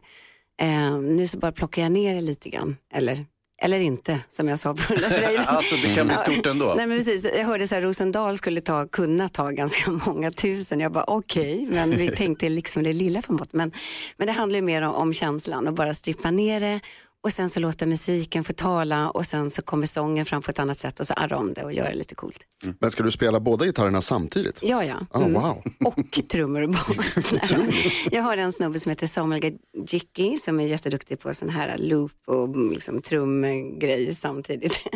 Eh, 0.62 0.98
nu 0.98 1.28
så 1.28 1.38
bara 1.38 1.52
plockar 1.52 1.82
jag 1.82 1.92
ner 1.92 2.16
det 2.16 2.22
lite 2.22 2.50
grann, 2.50 2.78
eller, 2.94 3.26
eller 3.62 3.80
inte, 3.80 4.20
som 4.30 4.48
jag 4.48 4.60
sa 4.60 4.74
på 4.74 4.94
lotteriet. 4.94 5.42
Alltså 5.48 5.76
det 5.76 5.96
kan 5.96 6.08
bli 6.08 6.18
stort 6.18 6.46
ändå. 6.46 6.74
Nej 6.78 6.88
men 6.88 6.98
precis, 6.98 7.32
jag 7.38 7.46
hörde 7.46 7.68
så 7.68 7.76
här 7.76 7.82
Rosendal 7.82 8.38
skulle 8.38 8.62
ta, 8.62 8.88
kunna 8.88 9.30
ta 9.30 9.50
ganska 9.50 9.92
många 10.06 10.32
tusen. 10.32 10.80
Jag 10.80 10.92
bara 10.92 11.04
okej, 11.08 11.68
men 11.72 11.90
vi 11.92 12.10
tänkte 12.10 12.50
liksom 12.50 12.84
det 12.84 12.94
lilla 12.94 13.22
formatet. 13.22 13.54
Men, 13.54 13.72
men 14.18 14.28
det 14.28 14.34
handlar 14.34 14.58
ju 14.58 14.66
mer 14.66 14.82
om, 14.82 14.96
om 14.96 15.14
känslan 15.14 15.68
och 15.68 15.74
bara 15.74 15.94
strippa 15.94 16.32
ner 16.32 16.60
det 16.60 16.80
och 17.24 17.34
sen 17.34 17.50
så 17.50 17.60
låta 17.60 17.86
musiken 17.86 18.44
få 18.44 18.54
tala 18.54 19.10
och 19.10 19.26
sen 19.26 19.50
så 19.52 19.62
kommer 19.62 19.86
sången 19.86 20.26
fram 20.26 20.42
på 20.42 20.52
ett 20.52 20.60
annat 20.60 20.80
sätt 20.80 21.00
och 21.00 21.08
så 21.08 21.14
arra 21.14 21.38
om 21.38 21.54
det 21.54 21.64
och 21.64 21.74
göra 21.74 21.90
det 21.90 21.96
lite 21.96 22.16
coolt. 22.16 22.40
Men 22.80 22.92
ska 22.92 23.04
du 23.04 23.12
spela 23.12 23.40
båda 23.40 23.66
gitarrerna 23.66 24.02
samtidigt? 24.02 24.60
Ja, 24.62 24.84
ja. 24.84 24.96
Ah, 25.12 25.20
Mm. 25.22 25.34
wow. 25.34 25.64
Och 25.86 26.20
trummor 26.30 26.62
och 26.62 26.70
bas. 26.70 27.34
jag 28.12 28.24
har 28.24 28.38
en 28.38 28.52
snubbe 28.52 28.80
som 28.80 28.90
heter 28.90 29.08
Samuel 29.08 29.42
Gajicki 29.42 30.38
som 30.38 30.60
är 30.60 30.68
jätteduktig 30.68 31.20
på 31.20 31.34
sån 31.34 31.50
här 31.50 31.78
loop 31.78 32.12
och 32.28 32.58
liksom 32.72 33.02
trumgrej 33.02 34.14
samtidigt. 34.16 34.88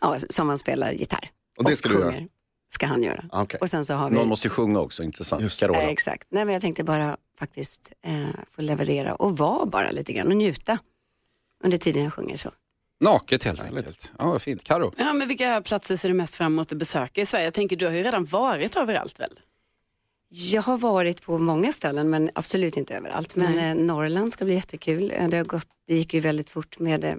ja, 0.00 0.16
som 0.30 0.48
han 0.48 0.58
spelar 0.58 0.92
gitarr. 0.92 1.30
Och 1.58 1.64
det 1.64 1.76
ska 1.76 1.88
du 1.88 1.94
sjunger. 1.94 2.12
göra? 2.12 2.26
ska 2.70 2.86
han 2.86 3.02
göra. 3.02 3.24
Ah, 3.32 3.42
okej. 3.42 3.58
Och 3.60 3.70
sen 3.70 3.84
så 3.84 3.94
har 3.94 4.10
vi... 4.10 4.16
Någon 4.16 4.28
måste 4.28 4.48
sjunga 4.48 4.80
också, 4.80 5.02
inte 5.02 5.24
sant? 5.24 5.58
Carola. 5.60 5.82
Eh, 5.82 5.88
exakt. 5.88 6.26
Nej, 6.30 6.44
men 6.44 6.52
jag 6.52 6.62
tänkte 6.62 6.84
bara 6.84 7.16
faktiskt 7.38 7.92
eh, 8.06 8.14
få 8.56 8.62
leverera 8.62 9.14
och 9.14 9.36
vara 9.38 9.66
bara 9.66 9.90
lite 9.90 10.12
grann 10.12 10.26
och 10.26 10.36
njuta 10.36 10.78
under 11.64 11.78
tiden 11.78 12.04
jag 12.04 12.12
sjunger 12.14 12.36
så. 12.36 12.50
Naket 13.00 13.44
helt 13.44 13.62
enkelt. 13.62 14.12
Ja, 14.18 14.30
vad 14.30 14.42
fint. 14.42 14.64
Karo. 14.64 14.92
Ja, 14.96 15.12
men 15.12 15.28
vilka 15.28 15.60
platser 15.60 15.96
ser 15.96 16.08
du 16.08 16.14
mest 16.14 16.34
fram 16.34 16.52
emot 16.52 16.72
att 16.72 16.78
besöka 16.78 17.20
i 17.20 17.26
Sverige? 17.26 17.44
Jag 17.44 17.54
tänker, 17.54 17.76
du 17.76 17.86
har 17.86 17.92
ju 17.92 18.02
redan 18.02 18.24
varit 18.24 18.76
överallt 18.76 19.20
väl? 19.20 19.40
Jag 20.30 20.62
har 20.62 20.78
varit 20.78 21.22
på 21.22 21.38
många 21.38 21.72
ställen 21.72 22.10
men 22.10 22.30
absolut 22.34 22.76
inte 22.76 22.94
överallt. 22.94 23.36
Men 23.36 23.52
Nej. 23.52 23.68
eh, 23.70 23.74
Norrland 23.74 24.32
ska 24.32 24.44
bli 24.44 24.54
jättekul. 24.54 25.12
Eh, 25.16 25.28
Det, 25.28 25.36
har 25.36 25.44
gått, 25.44 25.66
det 25.86 25.94
gick 25.94 26.14
ju 26.14 26.20
väldigt 26.20 26.50
fort 26.50 26.78
med 26.78 27.04
eh, 27.04 27.14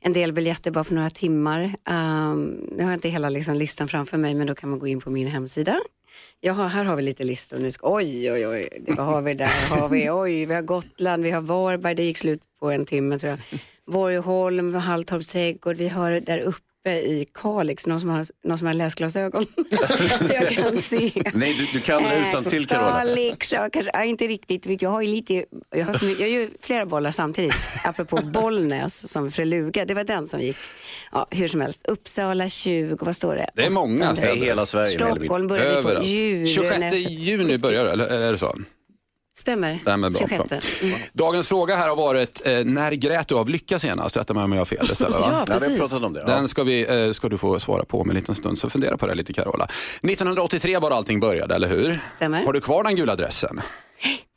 en 0.00 0.12
del 0.12 0.32
biljetter 0.32 0.70
bara 0.70 0.84
för 0.84 0.94
några 0.94 1.10
timmar. 1.10 1.62
Um, 1.64 2.44
nu 2.44 2.82
har 2.82 2.90
jag 2.90 2.94
inte 2.96 3.08
hela 3.08 3.28
liksom, 3.28 3.54
listan 3.54 3.88
framför 3.88 4.16
mig 4.18 4.34
men 4.34 4.46
då 4.46 4.54
kan 4.54 4.70
man 4.70 4.78
gå 4.78 4.86
in 4.86 5.00
på 5.00 5.10
min 5.10 5.26
hemsida. 5.26 5.80
Jag 6.40 6.54
har, 6.54 6.68
här 6.68 6.84
har 6.84 6.96
vi 6.96 7.02
lite 7.02 7.24
listor. 7.24 7.58
Nu 7.58 7.70
ska, 7.70 7.94
oj, 7.94 8.32
oj, 8.32 8.46
oj, 8.46 8.68
vad 8.86 9.06
har 9.06 9.22
vi 9.22 9.34
där? 9.34 9.68
Har 9.70 9.88
vi, 9.88 10.10
oj, 10.10 10.46
vi 10.46 10.54
har 10.54 10.62
Gotland, 10.62 11.22
vi 11.22 11.30
har 11.30 11.40
Varberg, 11.40 11.94
det 11.94 12.02
gick 12.02 12.18
slut 12.18 12.40
på 12.60 12.70
en 12.70 12.86
timme 12.86 13.18
tror 13.18 13.30
jag. 13.30 13.60
Borgholm, 13.86 14.74
Halltorps 14.74 15.26
trädgård, 15.26 15.76
vi 15.76 15.88
har 15.88 16.10
där 16.10 16.38
uppe 16.38 16.73
i 16.90 17.26
Kalix, 17.34 17.86
någon 17.86 18.00
som 18.00 18.08
har, 18.08 18.26
någon 18.44 18.58
som 18.58 18.66
har 18.66 18.74
läsglasögon. 18.74 19.46
så 20.20 20.32
jag 20.34 20.48
kan 20.50 20.76
se. 20.76 21.10
Nej, 21.34 21.54
du, 21.58 21.78
du 21.78 21.80
kan 21.80 22.02
det 22.02 22.28
utan 22.28 22.44
till 22.44 22.66
Carola. 22.66 22.90
Kalix, 22.90 23.52
ja, 23.52 23.68
kanske, 23.72 23.90
ja, 23.94 24.04
inte 24.04 24.26
riktigt. 24.26 24.82
Jag 24.82 24.90
har 24.90 25.02
ju 25.02 25.08
lite, 25.08 25.44
jag 25.70 25.84
har, 25.86 25.92
så 25.94 26.04
mycket, 26.04 26.20
jag 26.20 26.30
gör 26.30 26.40
ju 26.40 26.48
flera 26.60 26.86
bollar 26.86 27.10
samtidigt. 27.10 27.54
Apropå 27.84 28.16
Bollnäs 28.22 29.10
som 29.12 29.30
Freluga, 29.30 29.84
det 29.84 29.94
var 29.94 30.04
den 30.04 30.26
som 30.26 30.40
gick. 30.40 30.56
Ja, 31.12 31.26
hur 31.30 31.48
som 31.48 31.60
helst, 31.60 31.86
Uppsala 31.86 32.48
20, 32.48 32.96
vad 33.00 33.16
står 33.16 33.34
det? 33.34 33.50
Det 33.54 33.64
är 33.66 33.70
många 33.70 34.12
Det 34.12 34.22
är 34.22 34.36
hela 34.36 34.66
Sverige. 34.66 34.98
Stockholm 34.98 35.46
börjar 35.48 35.76
vi 35.76 35.82
på 35.82 35.88
Överallt. 35.88 36.06
jul. 36.06 36.46
26 36.46 36.78
nästa- 36.80 36.98
juni 37.10 37.58
börjar 37.58 37.84
det, 37.84 37.92
eller 37.92 38.06
eller 38.06 38.26
är 38.28 38.32
det 38.32 38.38
så? 38.38 38.58
Stämmer. 39.36 39.78
Stämmer 39.78 40.10
bra. 40.10 40.18
26. 40.18 40.48
bra. 40.48 40.58
Mm. 40.82 40.98
Dagens 41.12 41.48
fråga 41.48 41.76
här 41.76 41.88
har 41.88 41.96
varit, 41.96 42.46
eh, 42.46 42.64
när 42.64 42.92
grät 42.92 43.28
du 43.28 43.34
av 43.34 43.48
lycka 43.48 43.78
senast? 43.78 44.16
Rätta 44.16 44.34
mig 44.34 44.44
om 44.44 44.52
jag 44.52 44.60
har 44.60 44.64
fel 44.64 44.88
istället. 44.92 45.12
Va? 45.20 45.26
Ja, 45.26 45.32
Ja, 45.38 45.44
vi 45.46 45.52
har 45.52 45.60
precis. 45.60 45.78
pratat 45.78 46.02
om 46.02 46.12
det. 46.12 46.20
Ja. 46.20 46.26
Den 46.26 46.48
ska, 46.48 46.62
vi, 46.62 47.04
eh, 47.06 47.12
ska 47.12 47.28
du 47.28 47.38
få 47.38 47.60
svara 47.60 47.84
på 47.84 48.00
om 48.00 48.10
en 48.10 48.16
liten 48.16 48.34
stund, 48.34 48.58
så 48.58 48.70
fundera 48.70 48.96
på 48.96 49.06
det 49.06 49.14
lite 49.14 49.32
Carola. 49.32 49.68
1983 50.02 50.78
var 50.78 50.90
allting 50.90 51.20
började, 51.20 51.54
eller 51.54 51.68
hur? 51.68 52.00
Stämmer. 52.16 52.44
Har 52.44 52.52
du 52.52 52.60
kvar 52.60 52.84
den 52.84 52.96
gula 52.96 53.16
dressen? 53.16 53.60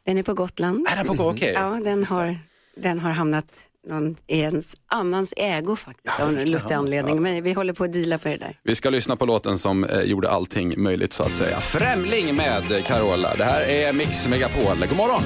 Den 0.05 0.17
är 0.17 0.23
på 0.23 0.33
Gotland. 0.33 0.87
Är 0.91 0.95
den 0.95 1.07
på 1.07 1.13
gå? 1.13 1.29
Okej. 1.29 1.53
Ja, 1.53 1.79
den 1.83 2.03
har, 2.05 2.37
den 2.77 2.99
har 2.99 3.11
hamnat 3.11 3.45
någon, 3.87 4.15
i 4.27 4.39
ens 4.39 4.75
annans 4.87 5.33
ägo 5.37 5.75
faktiskt, 5.75 6.19
av 6.19 6.37
en 6.37 6.51
lustig 6.51 6.73
anledning. 6.75 7.21
Men 7.21 7.43
vi 7.43 7.53
håller 7.53 7.73
på 7.73 7.83
att 7.83 7.93
deala 7.93 8.17
på 8.17 8.29
det 8.29 8.37
där. 8.37 8.59
Vi 8.63 8.75
ska 8.75 8.89
lyssna 8.89 9.15
på 9.15 9.25
låten 9.25 9.57
som 9.57 9.83
eh, 9.83 10.01
gjorde 10.01 10.29
allting 10.29 10.83
möjligt 10.83 11.13
så 11.13 11.23
att 11.23 11.33
säga. 11.33 11.59
Främling 11.59 12.35
med 12.35 12.85
Carola. 12.85 13.35
Det 13.35 13.43
här 13.43 13.61
är 13.61 13.93
Mix 13.93 14.27
Megapol. 14.27 14.85
God 14.87 14.97
morgon! 14.97 15.23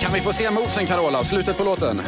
Kan 0.00 0.12
vi 0.12 0.20
få 0.20 0.32
se 0.32 0.50
movesen 0.50 0.86
Carola? 0.86 1.24
Slutet 1.24 1.56
på 1.56 1.64
låten. 1.64 2.00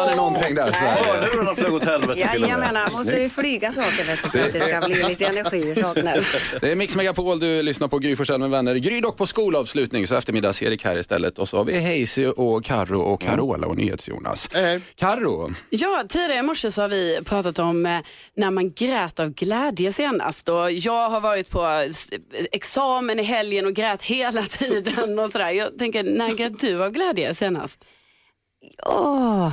Missade 0.00 0.16
någonting 0.16 0.54
där. 0.54 0.70
Hörlurarna 0.72 1.54
flög 1.54 1.74
åt 1.74 1.84
helvete 1.84 2.20
Ja, 2.20 2.28
till 2.32 2.42
och 2.44 2.48
jag 2.50 2.58
med. 2.58 2.68
menar, 2.74 2.90
måste 2.98 3.20
ju 3.22 3.28
flyga 3.28 3.72
saker 3.72 4.04
vet 4.04 4.22
du, 4.22 4.30
för 4.30 4.40
att 4.40 4.52
det 4.52 4.60
ska 4.60 4.80
bli 4.80 5.02
lite 5.02 5.26
energi 5.26 5.56
i 5.56 5.74
saken. 5.74 6.08
Det 6.60 6.72
är 6.72 6.76
Mix 6.76 6.96
Megapol, 6.96 7.40
du 7.40 7.62
lyssnar 7.62 7.88
på 7.88 7.98
Gry 7.98 8.16
Forssell 8.16 8.40
med 8.40 8.50
vänner. 8.50 8.74
Gry 8.74 9.00
dock 9.00 9.16
på 9.16 9.26
skolavslutning, 9.26 10.06
så 10.06 10.14
eftermiddags-Erik 10.14 10.84
här 10.84 10.96
istället. 10.98 11.38
Och 11.38 11.48
så 11.48 11.56
har 11.56 11.64
vi 11.64 12.00
Hazy 12.00 12.26
och 12.26 12.64
Karo 12.64 13.00
och 13.00 13.20
Carola 13.20 13.66
och 13.66 13.76
NyhetsJonas. 13.76 14.50
Karo, 14.96 15.52
Ja, 15.70 16.04
tidigare 16.08 16.38
i 16.38 16.42
morse 16.42 16.70
så 16.70 16.82
har 16.82 16.88
vi 16.88 17.18
pratat 17.24 17.58
om 17.58 17.86
eh, 17.86 17.98
när 18.36 18.50
man 18.50 18.70
grät 18.72 19.20
av 19.20 19.28
glädje 19.30 19.92
senast. 19.92 20.48
Och 20.48 20.72
jag 20.72 21.10
har 21.10 21.20
varit 21.20 21.50
på 21.50 21.84
examen 22.52 23.18
i 23.18 23.22
helgen 23.22 23.66
och 23.66 23.72
grät 23.72 24.02
hela 24.02 24.42
tiden. 24.42 25.18
och 25.18 25.30
sådär. 25.32 25.50
Jag 25.50 25.78
tänker, 25.78 26.02
när 26.02 26.34
grät 26.34 26.60
du 26.60 26.84
av 26.84 26.90
glädje 26.90 27.34
senast? 27.34 27.84
Åh, 28.86 29.52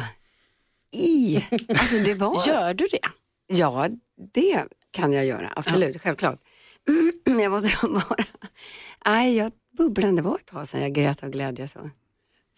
i. 0.96 1.46
Alltså 1.70 1.98
det 1.98 2.14
var... 2.14 2.48
Gör 2.48 2.74
du 2.74 2.88
det? 2.92 3.00
Ja, 3.48 3.90
det 4.34 4.64
kan 4.92 5.14
jag 5.14 5.26
göra. 5.26 5.54
Absolut, 5.56 6.02
självklart. 6.02 6.40
Men 7.26 7.40
jag 7.44 7.52
måste 7.52 7.88
bara... 7.88 8.26
Nej, 9.06 9.38
jag 9.38 9.52
bubblade. 9.78 10.16
Det 10.16 10.22
var 10.22 10.36
ett 10.36 10.46
tag 10.46 10.68
sedan 10.68 10.82
jag 10.82 10.94
grät 10.94 11.24
av 11.24 11.30
glädje. 11.30 11.68
Så. 11.68 11.90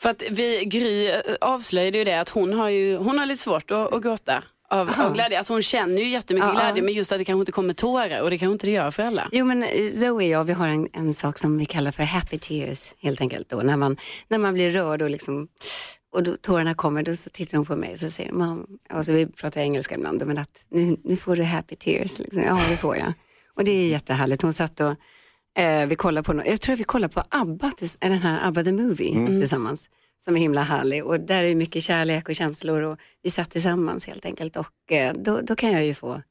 För 0.02 0.10
att 0.10 0.24
vi, 0.30 0.66
Gry 0.66 1.08
eh, 1.08 1.22
avslöjade 1.42 1.98
ju 1.98 2.04
det 2.04 2.20
att 2.20 2.30
hon 2.30 2.54
har, 2.54 2.70
ju, 2.70 2.98
hon 2.98 3.20
har 3.20 3.26
lite 3.26 3.42
svårt 3.42 3.72
att, 3.72 3.94
att 3.94 4.04
gråta 4.04 4.44
av, 4.70 4.90
Aha. 4.90 5.04
av 5.04 5.14
glädje. 5.14 5.38
Alltså 5.38 5.54
hon 5.54 5.62
känner 5.62 6.02
ju 6.02 6.10
jättemycket 6.10 6.48
Ja, 6.48 6.54
ja. 6.54 6.66
glädje 6.66 6.84
men 6.84 6.94
just 6.94 7.12
att 7.12 7.18
det 7.18 7.26
kanske 7.26 7.40
inte 7.40 7.52
kommer 7.52 7.74
tårar 7.74 8.22
och 8.22 8.30
det 8.30 8.38
kanske 8.38 8.54
inte 8.54 8.68
det 8.68 8.72
gör 8.72 8.92
för 8.92 9.04
alla. 9.04 9.30
Jo, 9.32 9.46
men 9.46 9.64
eh, 9.64 9.90
Zoe 9.90 10.12
och 10.12 10.24
jag, 10.24 10.44
vi 10.44 10.54
har 10.54 10.68
en, 10.68 10.90
en 10.94 11.14
sak 11.14 11.38
som 11.38 11.58
vi 11.58 11.66
kallar 11.66 11.92
för 11.92 12.04
happy 12.04 12.38
tears, 12.38 12.94
helt 13.00 13.22
enkelt. 13.22 13.50
Då, 13.50 13.58
när, 13.58 13.78
man, 13.78 13.98
när 14.28 14.38
man 14.38 14.54
blir 14.54 14.70
rörd 14.70 15.02
och, 15.02 15.10
liksom, 15.10 15.48
och 16.18 16.24
då, 16.24 16.38
tårarna 16.38 16.74
kommer, 16.74 17.04
då 17.04 17.16
så 17.16 17.30
tittar 17.30 17.58
hon 17.58 17.66
på 17.66 17.76
mig 17.76 17.92
och 17.92 18.00
så 18.00 18.10
säger 18.10 18.32
hon, 18.32 18.68
och 18.94 19.06
så 19.06 19.14
vi 19.14 19.26
pratar 19.28 19.62
engelska 19.62 19.96
ibland, 19.96 20.26
men 20.28 20.38
att 20.38 20.66
nu, 20.70 20.98
nu 21.04 21.16
får 21.16 21.36
du 21.36 21.44
happy 21.44 21.76
tears. 21.76 22.20
Liksom. 22.20 22.44
Ja, 22.44 22.60
det 22.70 22.78
får 22.78 22.96
jag. 22.98 23.14
Och 23.56 23.64
det 23.64 23.72
är 23.72 23.88
jättehärligt. 23.88 24.42
Hon 24.42 24.54
satt 24.54 24.80
och, 24.80 24.96
eh, 25.62 25.86
vi 25.88 25.96
kollade 25.96 26.26
på, 26.26 26.42
jag 26.46 26.62
tror 26.62 26.74
att 26.74 26.80
vi 26.80 26.84
kollade 26.84 27.14
på 27.14 27.24
ABBA, 27.30 27.72
den 28.00 28.12
här 28.12 28.48
ABBA 28.48 28.64
the 28.64 28.72
Movie 28.72 29.16
Mm. 29.16 29.40
tillsammans. 29.40 29.90
Som 30.24 30.36
är 30.36 30.40
himla 30.40 30.62
härlig 30.62 31.06
och 31.06 31.20
där 31.20 31.44
är 31.44 31.56
mycket 31.56 31.84
kärlek 31.84 32.30
och 32.30 32.36
känslor 32.36 32.82
och 32.82 32.98
vi 33.24 33.30
satt 33.30 33.52
tillsammans 33.52 34.08
helt 34.08 34.26
enkelt 34.26 34.56
och 34.56 34.92
eh, 34.92 35.14
då, 35.14 35.42
då 35.42 35.56
kan 35.56 35.72
jag 35.72 35.86
ju 35.86 35.94
få 35.94 36.22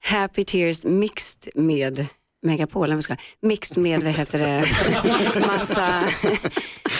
Happy 0.00 0.44
Tears 0.44 0.84
mixed 0.84 1.48
med 1.54 2.06
Megapolen, 2.44 3.02
ska 3.02 3.16
mixed 3.40 3.82
med 3.82 4.02
vad 4.02 4.12
heter 4.12 4.38
det, 4.38 4.66
massa 5.46 6.04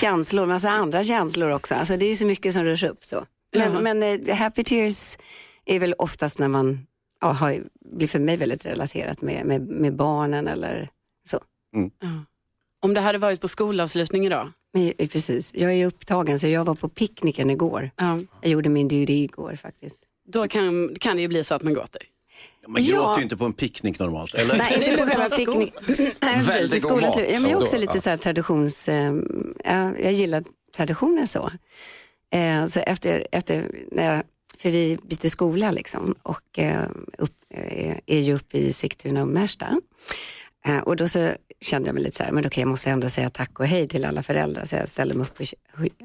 känslor, 0.01 0.47
massa 0.47 0.71
andra 0.71 1.05
känslor 1.05 1.51
också. 1.51 1.75
Alltså 1.75 1.97
det 1.97 2.07
är 2.07 2.11
ju 2.11 2.17
så 2.17 2.25
mycket 2.25 2.55
som 2.55 2.65
rörs 2.65 2.83
upp 2.83 3.05
så. 3.05 3.27
Men, 3.57 3.83
men 3.83 4.29
eh, 4.29 4.37
Happy 4.37 4.65
Tears 4.65 5.19
är 5.65 5.79
väl 5.79 5.95
oftast 5.99 6.39
när 6.39 6.49
man 6.49 6.87
ja, 7.21 7.33
har, 7.33 7.63
blir 7.81 8.09
för 8.09 8.19
mig 8.19 8.37
väldigt 8.37 8.67
relaterat 8.67 9.23
med, 9.23 9.47
med, 9.47 9.69
med 9.69 9.97
barnen 9.97 10.49
eller 10.49 10.89
så. 11.29 11.41
Om 12.83 12.95
det 12.95 13.01
hade 13.01 13.19
varit 13.19 13.41
på 13.41 13.49
skolavslutning 13.49 14.27
idag? 14.27 14.53
Men, 14.73 14.93
eh, 14.99 15.09
precis, 15.09 15.55
jag 15.55 15.71
är 15.71 15.75
ju 15.75 15.87
upptagen 15.87 16.39
så 16.39 16.49
jag 16.49 16.65
var 16.65 16.75
på 16.75 16.89
picknicken 16.89 17.51
igår. 17.51 17.91
Ja. 17.97 18.21
Jag 18.41 18.51
gjorde 18.51 18.69
min 18.69 18.89
duty 18.89 19.13
igår 19.13 19.57
faktiskt. 19.57 19.99
Då 20.27 20.49
kan, 20.49 20.95
kan 21.01 21.17
det 21.17 21.23
ju 21.23 21.29
bli 21.29 21.45
så 21.45 21.55
att 21.55 21.63
man 21.63 21.75
gråter. 21.75 22.03
Man 22.69 22.83
gråter 22.83 23.19
ju 23.19 23.23
inte 23.23 23.37
på 23.37 23.45
en 23.45 23.53
picknick 23.53 23.99
normalt, 23.99 24.35
eller? 24.35 24.59
Nej, 24.59 24.75
inte 24.91 24.97
på 25.05 25.07
själva 25.11 25.29
picknick. 25.29 25.75
Väldigt 26.49 26.83
god 26.83 27.03
mat. 27.03 27.15
Ja, 27.17 27.23
men 27.41 27.43
jag 27.43 27.51
är 27.51 27.57
också 27.57 27.77
Ja. 27.77 27.81
lite 27.81 28.01
så 28.01 28.11
här 28.11 28.17
traditions... 28.17 28.89
Eh, 28.89 29.15
ja, 29.65 29.93
jag 29.99 30.13
gillar 30.13 30.45
traditioner 30.77 31.27
så. 31.27 31.51
Eh, 32.31 32.65
så 32.65 32.81
efter, 32.81 33.27
efter 33.33 33.71
när 33.93 34.15
jag, 34.15 34.23
för 34.59 34.71
vi 34.71 34.99
byter 35.03 35.29
skola 35.29 35.71
liksom 35.71 36.15
och 36.23 36.59
eh, 36.59 36.83
upp, 37.19 37.33
är 38.07 38.19
ju 38.21 38.35
uppe 38.35 38.59
i 38.59 38.73
Sigtuna 38.73 39.23
och 39.23 39.29
Märsta. 39.29 39.81
Och 40.85 40.97
då 40.97 41.09
så 41.09 41.33
kände 41.65 41.89
jag 41.89 41.95
mig 41.95 42.03
lite 42.03 42.17
så 42.17 42.23
här, 42.23 42.33
men 42.33 42.47
okej 42.47 42.61
jag 42.61 42.69
måste 42.69 42.91
ändå 42.91 43.09
säga 43.09 43.31
tack 43.31 43.61
och 43.61 43.67
hej 43.67 43.89
till 43.89 44.05
alla 44.05 44.23
föräldrar. 44.23 44.65
Så 44.65 44.77
jag 44.77 44.89
ställde 44.89 45.15
mig 45.15 45.23
upp 45.23 45.41
och 45.41 45.47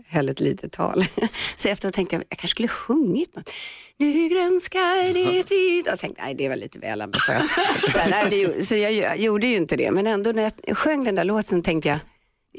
höll 0.08 0.30
ett 0.30 0.40
litet 0.40 0.72
tal. 0.72 1.06
så 1.56 1.68
efteråt 1.68 1.94
tänkte 1.94 2.16
jag, 2.16 2.24
jag 2.30 2.38
kanske 2.38 2.48
skulle 2.48 2.68
sjungit 2.68 3.36
något. 3.36 3.50
Nu 3.98 4.28
grönskar 4.28 5.14
det 5.14 5.44
tid. 5.44 5.88
Jag 5.88 6.00
tänkte, 6.00 6.22
nej 6.22 6.34
det 6.34 6.46
är 6.46 6.50
väl 6.50 6.60
lite 6.60 6.80
väl 6.80 7.02
ambitiöst. 7.02 7.50
så 7.92 8.00
här, 8.00 8.10
nej, 8.10 8.28
det, 8.30 8.66
så 8.66 8.76
jag, 8.76 8.94
jag 8.94 9.18
gjorde 9.18 9.48
ju 9.48 9.56
inte 9.56 9.76
det. 9.76 9.92
Men 9.92 10.08
ändå 10.08 10.32
när 10.32 10.52
jag 10.64 10.78
sjöng 10.78 11.04
den 11.04 11.16
där 11.16 11.24
låten 11.24 11.62
tänkte 11.62 11.90
jag, 11.90 12.00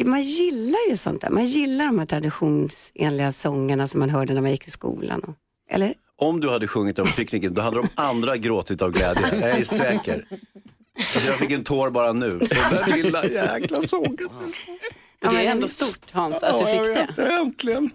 man 0.07 0.23
gillar 0.23 0.89
ju 0.89 0.97
sånt 0.97 1.21
där. 1.21 1.31
Man 1.31 1.45
gillar 1.45 1.87
de 1.87 1.99
här 1.99 2.07
traditionsenliga 2.07 3.33
sångerna 3.33 3.87
som 3.87 4.01
man 4.01 4.11
hörde 4.11 4.35
när 4.35 4.41
man 4.41 4.51
gick 4.51 4.67
i 4.67 4.71
skolan. 4.71 5.35
Eller? 5.71 5.95
Om 6.17 6.41
du 6.41 6.51
hade 6.51 6.69
sjungit 6.69 6.97
på 6.97 7.05
picknicken, 7.05 7.55
då 7.55 7.63
hade 7.63 7.77
de 7.77 7.89
andra 7.95 8.37
gråtit 8.37 8.83
av 8.83 8.93
glädje. 8.93 9.23
Jag 9.41 9.61
är 9.61 9.65
säker. 9.65 10.25
Alltså 11.15 11.31
jag 11.31 11.39
fick 11.39 11.51
en 11.53 11.65
tår 11.65 11.91
bara 11.91 12.13
nu. 12.13 12.31
Den 12.39 12.49
där 12.49 12.97
lilla 13.03 13.25
jäkla 13.27 13.83
sången. 13.83 14.29
det 15.21 15.27
är 15.27 15.51
ändå 15.51 15.69
stort 15.69 16.11
Hans 16.11 16.43
att 16.43 16.59
du 16.59 16.65
Ja, 16.65 16.71
jag 16.71 16.87
fick 16.87 16.97
vet 16.97 17.17
det. 17.17 17.33
Äntligen. 17.33 17.91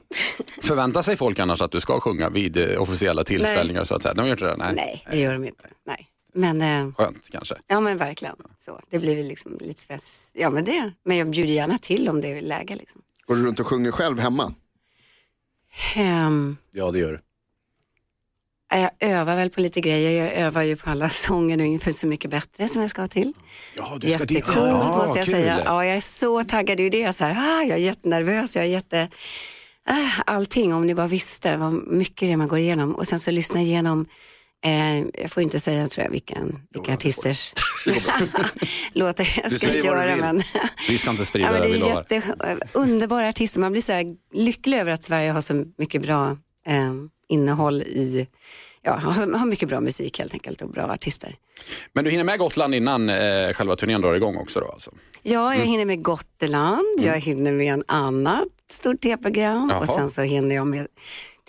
förväntar 0.61 1.01
sig 1.01 1.17
folk 1.17 1.39
annars 1.39 1.61
att 1.61 1.71
du 1.71 1.79
ska 1.79 1.99
sjunga 1.99 2.29
vid 2.29 2.57
eh, 2.57 2.81
officiella 2.81 3.23
tillställningar? 3.23 3.83
Så 3.83 3.95
att 3.95 4.03
säga? 4.03 4.13
De 4.13 4.25
gör 4.27 4.31
inte 4.33 4.45
det? 4.45 4.55
Nej. 4.57 4.73
Nej, 4.75 5.05
det 5.11 5.17
gör 5.17 5.33
de 5.33 5.45
inte. 5.45 5.67
Nej. 5.87 6.07
Men, 6.33 6.61
eh, 6.61 6.93
Skönt 6.95 7.29
kanske. 7.31 7.55
ja 7.67 7.79
men 7.79 7.97
verkligen. 7.97 8.35
Så, 8.59 8.79
det 8.89 8.99
blir 8.99 9.15
väl 9.15 9.27
liksom 9.27 9.57
lite 9.61 9.81
spets. 9.81 10.31
Ja 10.35 10.49
men 10.49 10.65
det, 10.65 10.91
men 11.05 11.17
jag 11.17 11.29
bjuder 11.29 11.53
gärna 11.53 11.77
till 11.77 12.09
om 12.09 12.21
det 12.21 12.27
är 12.37 12.41
läge. 12.41 12.75
Liksom. 12.75 13.01
Går 13.25 13.35
du 13.35 13.45
runt 13.45 13.59
och 13.59 13.67
sjunger 13.67 13.91
själv 13.91 14.19
hemma? 14.19 14.53
Ehm, 15.95 16.57
Ja, 16.71 16.91
det 16.91 16.99
gör 16.99 17.11
du. 17.11 17.19
Jag 18.79 18.91
övar 18.99 19.35
väl 19.35 19.49
på 19.49 19.61
lite 19.61 19.81
grejer. 19.81 20.23
Jag 20.23 20.33
övar 20.33 20.61
ju 20.61 20.75
på 20.75 20.89
alla 20.89 21.09
sånger 21.25 21.57
nu 21.57 21.65
inför 21.65 21.91
Så 21.91 22.07
mycket 22.07 22.31
bättre 22.31 22.67
som 22.67 22.81
jag 22.81 22.89
ska 22.89 23.07
till. 23.07 23.33
Ja, 23.77 23.97
du 24.01 24.11
ska 24.11 24.25
dit, 24.25 24.43
ja. 24.47 24.97
måste 24.97 25.19
jag 25.19 25.25
Kul. 25.25 25.33
säga. 25.33 25.61
Ja, 25.65 25.85
jag 25.85 25.97
är 25.97 26.01
så 26.01 26.43
taggad. 26.43 26.77
Det 26.77 26.81
är 26.81 26.83
ju 26.83 26.89
det 26.89 26.99
jag 26.99 27.13
här, 27.19 27.35
ah, 27.37 27.63
jag 27.63 27.77
är 27.77 27.83
jättenervös. 27.83 28.55
Jag 28.55 28.65
är 28.65 28.69
jätte... 28.69 29.09
Ah, 29.87 30.21
allting, 30.25 30.73
om 30.73 30.87
ni 30.87 30.95
bara 30.95 31.07
visste 31.07 31.57
vad 31.57 31.73
mycket 31.73 32.19
det 32.19 32.31
är 32.31 32.37
man 32.37 32.47
går 32.47 32.59
igenom. 32.59 32.95
Och 32.95 33.07
sen 33.07 33.19
så 33.19 33.31
lyssna 33.31 33.61
igenom 33.61 34.05
Eh, 34.65 35.05
jag 35.13 35.31
får 35.31 35.43
inte 35.43 35.59
säga 35.59 35.87
tror 35.87 36.03
jag 36.03 36.11
vilken, 36.11 36.59
vilka 36.69 36.93
artisters 36.93 37.53
låtar 38.93 39.27
jag 39.43 39.51
ska 39.51 39.69
säger 39.69 39.85
göra. 39.85 40.15
Men... 40.15 40.43
Vi 40.87 40.97
ska 40.97 41.09
inte 41.09 41.25
sprida 41.25 41.47
Ja, 41.47 41.51
men 41.51 41.61
det, 41.61 41.67
det 41.67 41.83
är 41.83 41.95
jätte, 41.95 42.35
underbara 42.73 43.29
artister. 43.29 43.59
Man 43.59 43.71
blir 43.71 43.81
så 43.81 43.91
här 43.91 44.05
lycklig 44.33 44.77
över 44.77 44.91
att 44.91 45.03
Sverige 45.03 45.31
har 45.31 45.41
så 45.41 45.65
mycket 45.77 46.01
bra 46.01 46.37
eh, 46.67 46.93
innehåll 47.27 47.81
i, 47.81 48.27
ja, 48.81 48.93
har, 48.93 49.45
mycket 49.45 49.69
bra 49.69 49.79
musik 49.81 50.19
helt 50.19 50.33
enkelt 50.33 50.61
och 50.61 50.69
bra 50.69 50.83
artister. 50.83 51.35
Men 51.93 52.03
du 52.03 52.11
hinner 52.11 52.23
med 52.23 52.39
Gotland 52.39 52.75
innan 52.75 53.09
eh, 53.09 53.53
själva 53.53 53.75
turnén 53.75 54.01
drar 54.01 54.13
igång 54.13 54.37
också 54.37 54.59
då 54.59 54.65
alltså? 54.65 54.91
Ja, 55.21 55.33
jag 55.33 55.55
Mm. 55.55 55.67
hinner 55.67 55.85
med 55.85 56.03
Gotland, 56.03 56.85
jag 56.99 57.17
hinner 57.19 57.51
med 57.51 57.73
en 57.73 57.83
annat 57.87 58.47
stort 58.71 59.01
tv-program 59.01 59.69
Jaha. 59.69 59.79
och 59.79 59.87
sen 59.87 60.09
så 60.09 60.21
hinner 60.21 60.55
jag 60.55 60.67
med 60.67 60.87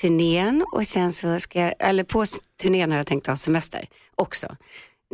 turnén 0.00 0.64
och 0.72 0.86
sen 0.86 1.12
så 1.12 1.38
ska 1.40 1.60
jag, 1.60 1.74
eller 1.78 2.04
på 2.04 2.24
turnén 2.62 2.90
har 2.90 2.98
jag 2.98 3.06
tänkt 3.06 3.26
ha 3.26 3.36
semester 3.36 3.88
också. 4.14 4.56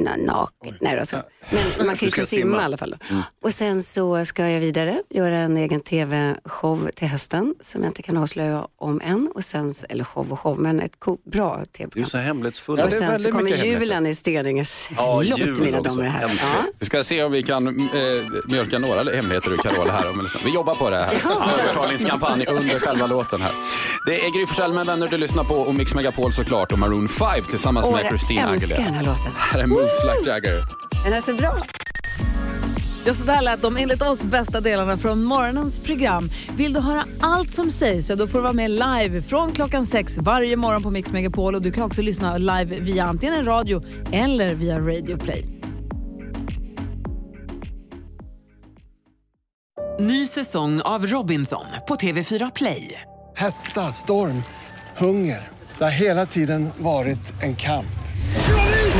Na, 0.00 0.16
naket, 0.16 0.74
nej 0.80 0.96
då, 0.98 1.04
så. 1.06 1.16
Men 1.50 1.86
man 1.86 1.96
kan 1.96 2.06
ju 2.08 2.10
simma, 2.10 2.24
simma. 2.26 2.62
i 2.62 2.64
alla 2.64 2.76
fall. 2.76 2.90
Då. 3.00 3.06
Mm. 3.14 3.22
Och 3.42 3.54
sen 3.54 3.82
så 3.82 4.24
ska 4.24 4.48
jag 4.48 4.60
vidare 4.60 5.02
göra 5.10 5.36
en 5.36 5.56
egen 5.56 5.80
tv-show 5.80 6.90
till 6.96 7.08
hösten 7.08 7.54
som 7.60 7.82
jag 7.82 7.90
inte 7.90 8.02
kan 8.02 8.16
avslöja 8.16 8.66
om 8.78 9.00
än. 9.04 9.32
Och 9.34 9.44
sen, 9.44 9.74
så- 9.74 9.86
eller 9.90 10.04
show 10.04 10.32
och 10.32 10.38
show, 10.40 10.58
men 10.60 10.80
ett 10.80 10.92
bra 11.32 11.56
Du 11.56 11.60
är 11.62 11.64
tv-program. 11.64 12.08
så 12.10 12.18
hemlighetsfull. 12.18 12.80
och 12.80 12.92
sen 12.92 13.18
så 13.18 13.32
kommer 13.32 13.64
julen 13.64 14.06
i 14.06 14.14
Steninges 14.14 14.90
Ja, 14.96 15.22
lott 15.22 15.58
mina 15.58 15.80
damer 15.80 16.04
och 16.06 16.12
herrar. 16.12 16.30
Ja. 16.42 16.64
Vi 16.78 16.86
ska 16.86 17.04
se 17.04 17.24
om 17.24 17.32
vi 17.32 17.42
kan 17.42 17.66
eh, 17.68 17.72
mjölka 18.48 18.78
några 18.78 19.10
hemligheter 19.16 19.52
ur 19.52 19.56
Carola 19.56 19.92
här. 19.92 20.08
Om 20.10 20.28
Vi 20.44 20.54
jobbar 20.54 20.74
på 20.74 20.90
det 20.90 20.96
här. 20.98 21.14
Övertalningskampanj 21.60 22.46
under 22.46 22.78
själva 22.78 23.06
låten 23.06 23.40
här. 23.42 23.52
Det 24.06 24.24
är 24.26 24.30
Gry 24.38 24.46
Forssell 24.46 24.72
med 24.72 24.86
vänner 24.86 25.08
du 25.08 25.16
lyssnar 25.16 25.44
på 25.44 25.54
och 25.54 25.74
Mix 25.74 25.94
Megapol 25.94 26.32
såklart 26.32 26.72
och 26.72 26.78
Maroon 26.78 27.08
5 27.08 27.44
tillsammans 27.50 27.86
Åh, 27.86 27.92
med 27.94 28.02
jag 28.04 28.08
Christina 28.08 28.52
älskar 28.52 28.76
Aguilera. 28.76 28.84
den 28.90 28.94
här 28.94 29.04
låten. 29.04 29.32
Like 29.82 30.30
Jagger. 30.30 30.64
Den 31.04 31.12
är 31.12 31.20
så 31.20 31.34
bra. 31.34 31.58
Just 33.06 33.20
det 33.20 33.26
där 33.26 33.42
lät 33.42 33.62
de 33.62 33.76
enligt 33.76 34.02
oss 34.02 34.22
bästa 34.22 34.60
delarna 34.60 34.96
från 34.96 35.24
morgonens 35.24 35.78
program. 35.78 36.30
Vill 36.56 36.72
du 36.72 36.80
höra 36.80 37.04
allt 37.20 37.54
som 37.54 37.70
sägs 37.70 38.06
så 38.06 38.14
då 38.14 38.26
får 38.26 38.38
du 38.38 38.42
vara 38.42 38.52
med 38.52 38.70
live 38.70 39.22
från 39.22 39.52
klockan 39.52 39.86
sex 39.86 40.16
varje 40.18 40.56
morgon 40.56 40.82
på 40.82 40.90
Mix 40.90 41.12
Megapol 41.12 41.54
och 41.54 41.62
du 41.62 41.72
kan 41.72 41.84
också 41.84 42.02
lyssna 42.02 42.38
live 42.38 42.80
via 42.80 43.04
antingen 43.04 43.34
en 43.34 43.44
radio 43.44 43.82
eller 44.12 44.54
via 44.54 44.78
Radio 44.78 45.16
Play. 45.16 45.44
Ny 50.00 50.26
säsong 50.26 50.80
av 50.80 51.06
Robinson 51.06 51.64
på 51.88 51.94
TV4 51.94 52.52
Play. 52.54 53.00
Hetta, 53.36 53.80
storm, 53.80 54.42
hunger. 54.96 55.48
Det 55.78 55.84
har 55.84 55.90
hela 55.90 56.26
tiden 56.26 56.70
varit 56.78 57.42
en 57.42 57.56
kamp. 57.56 57.86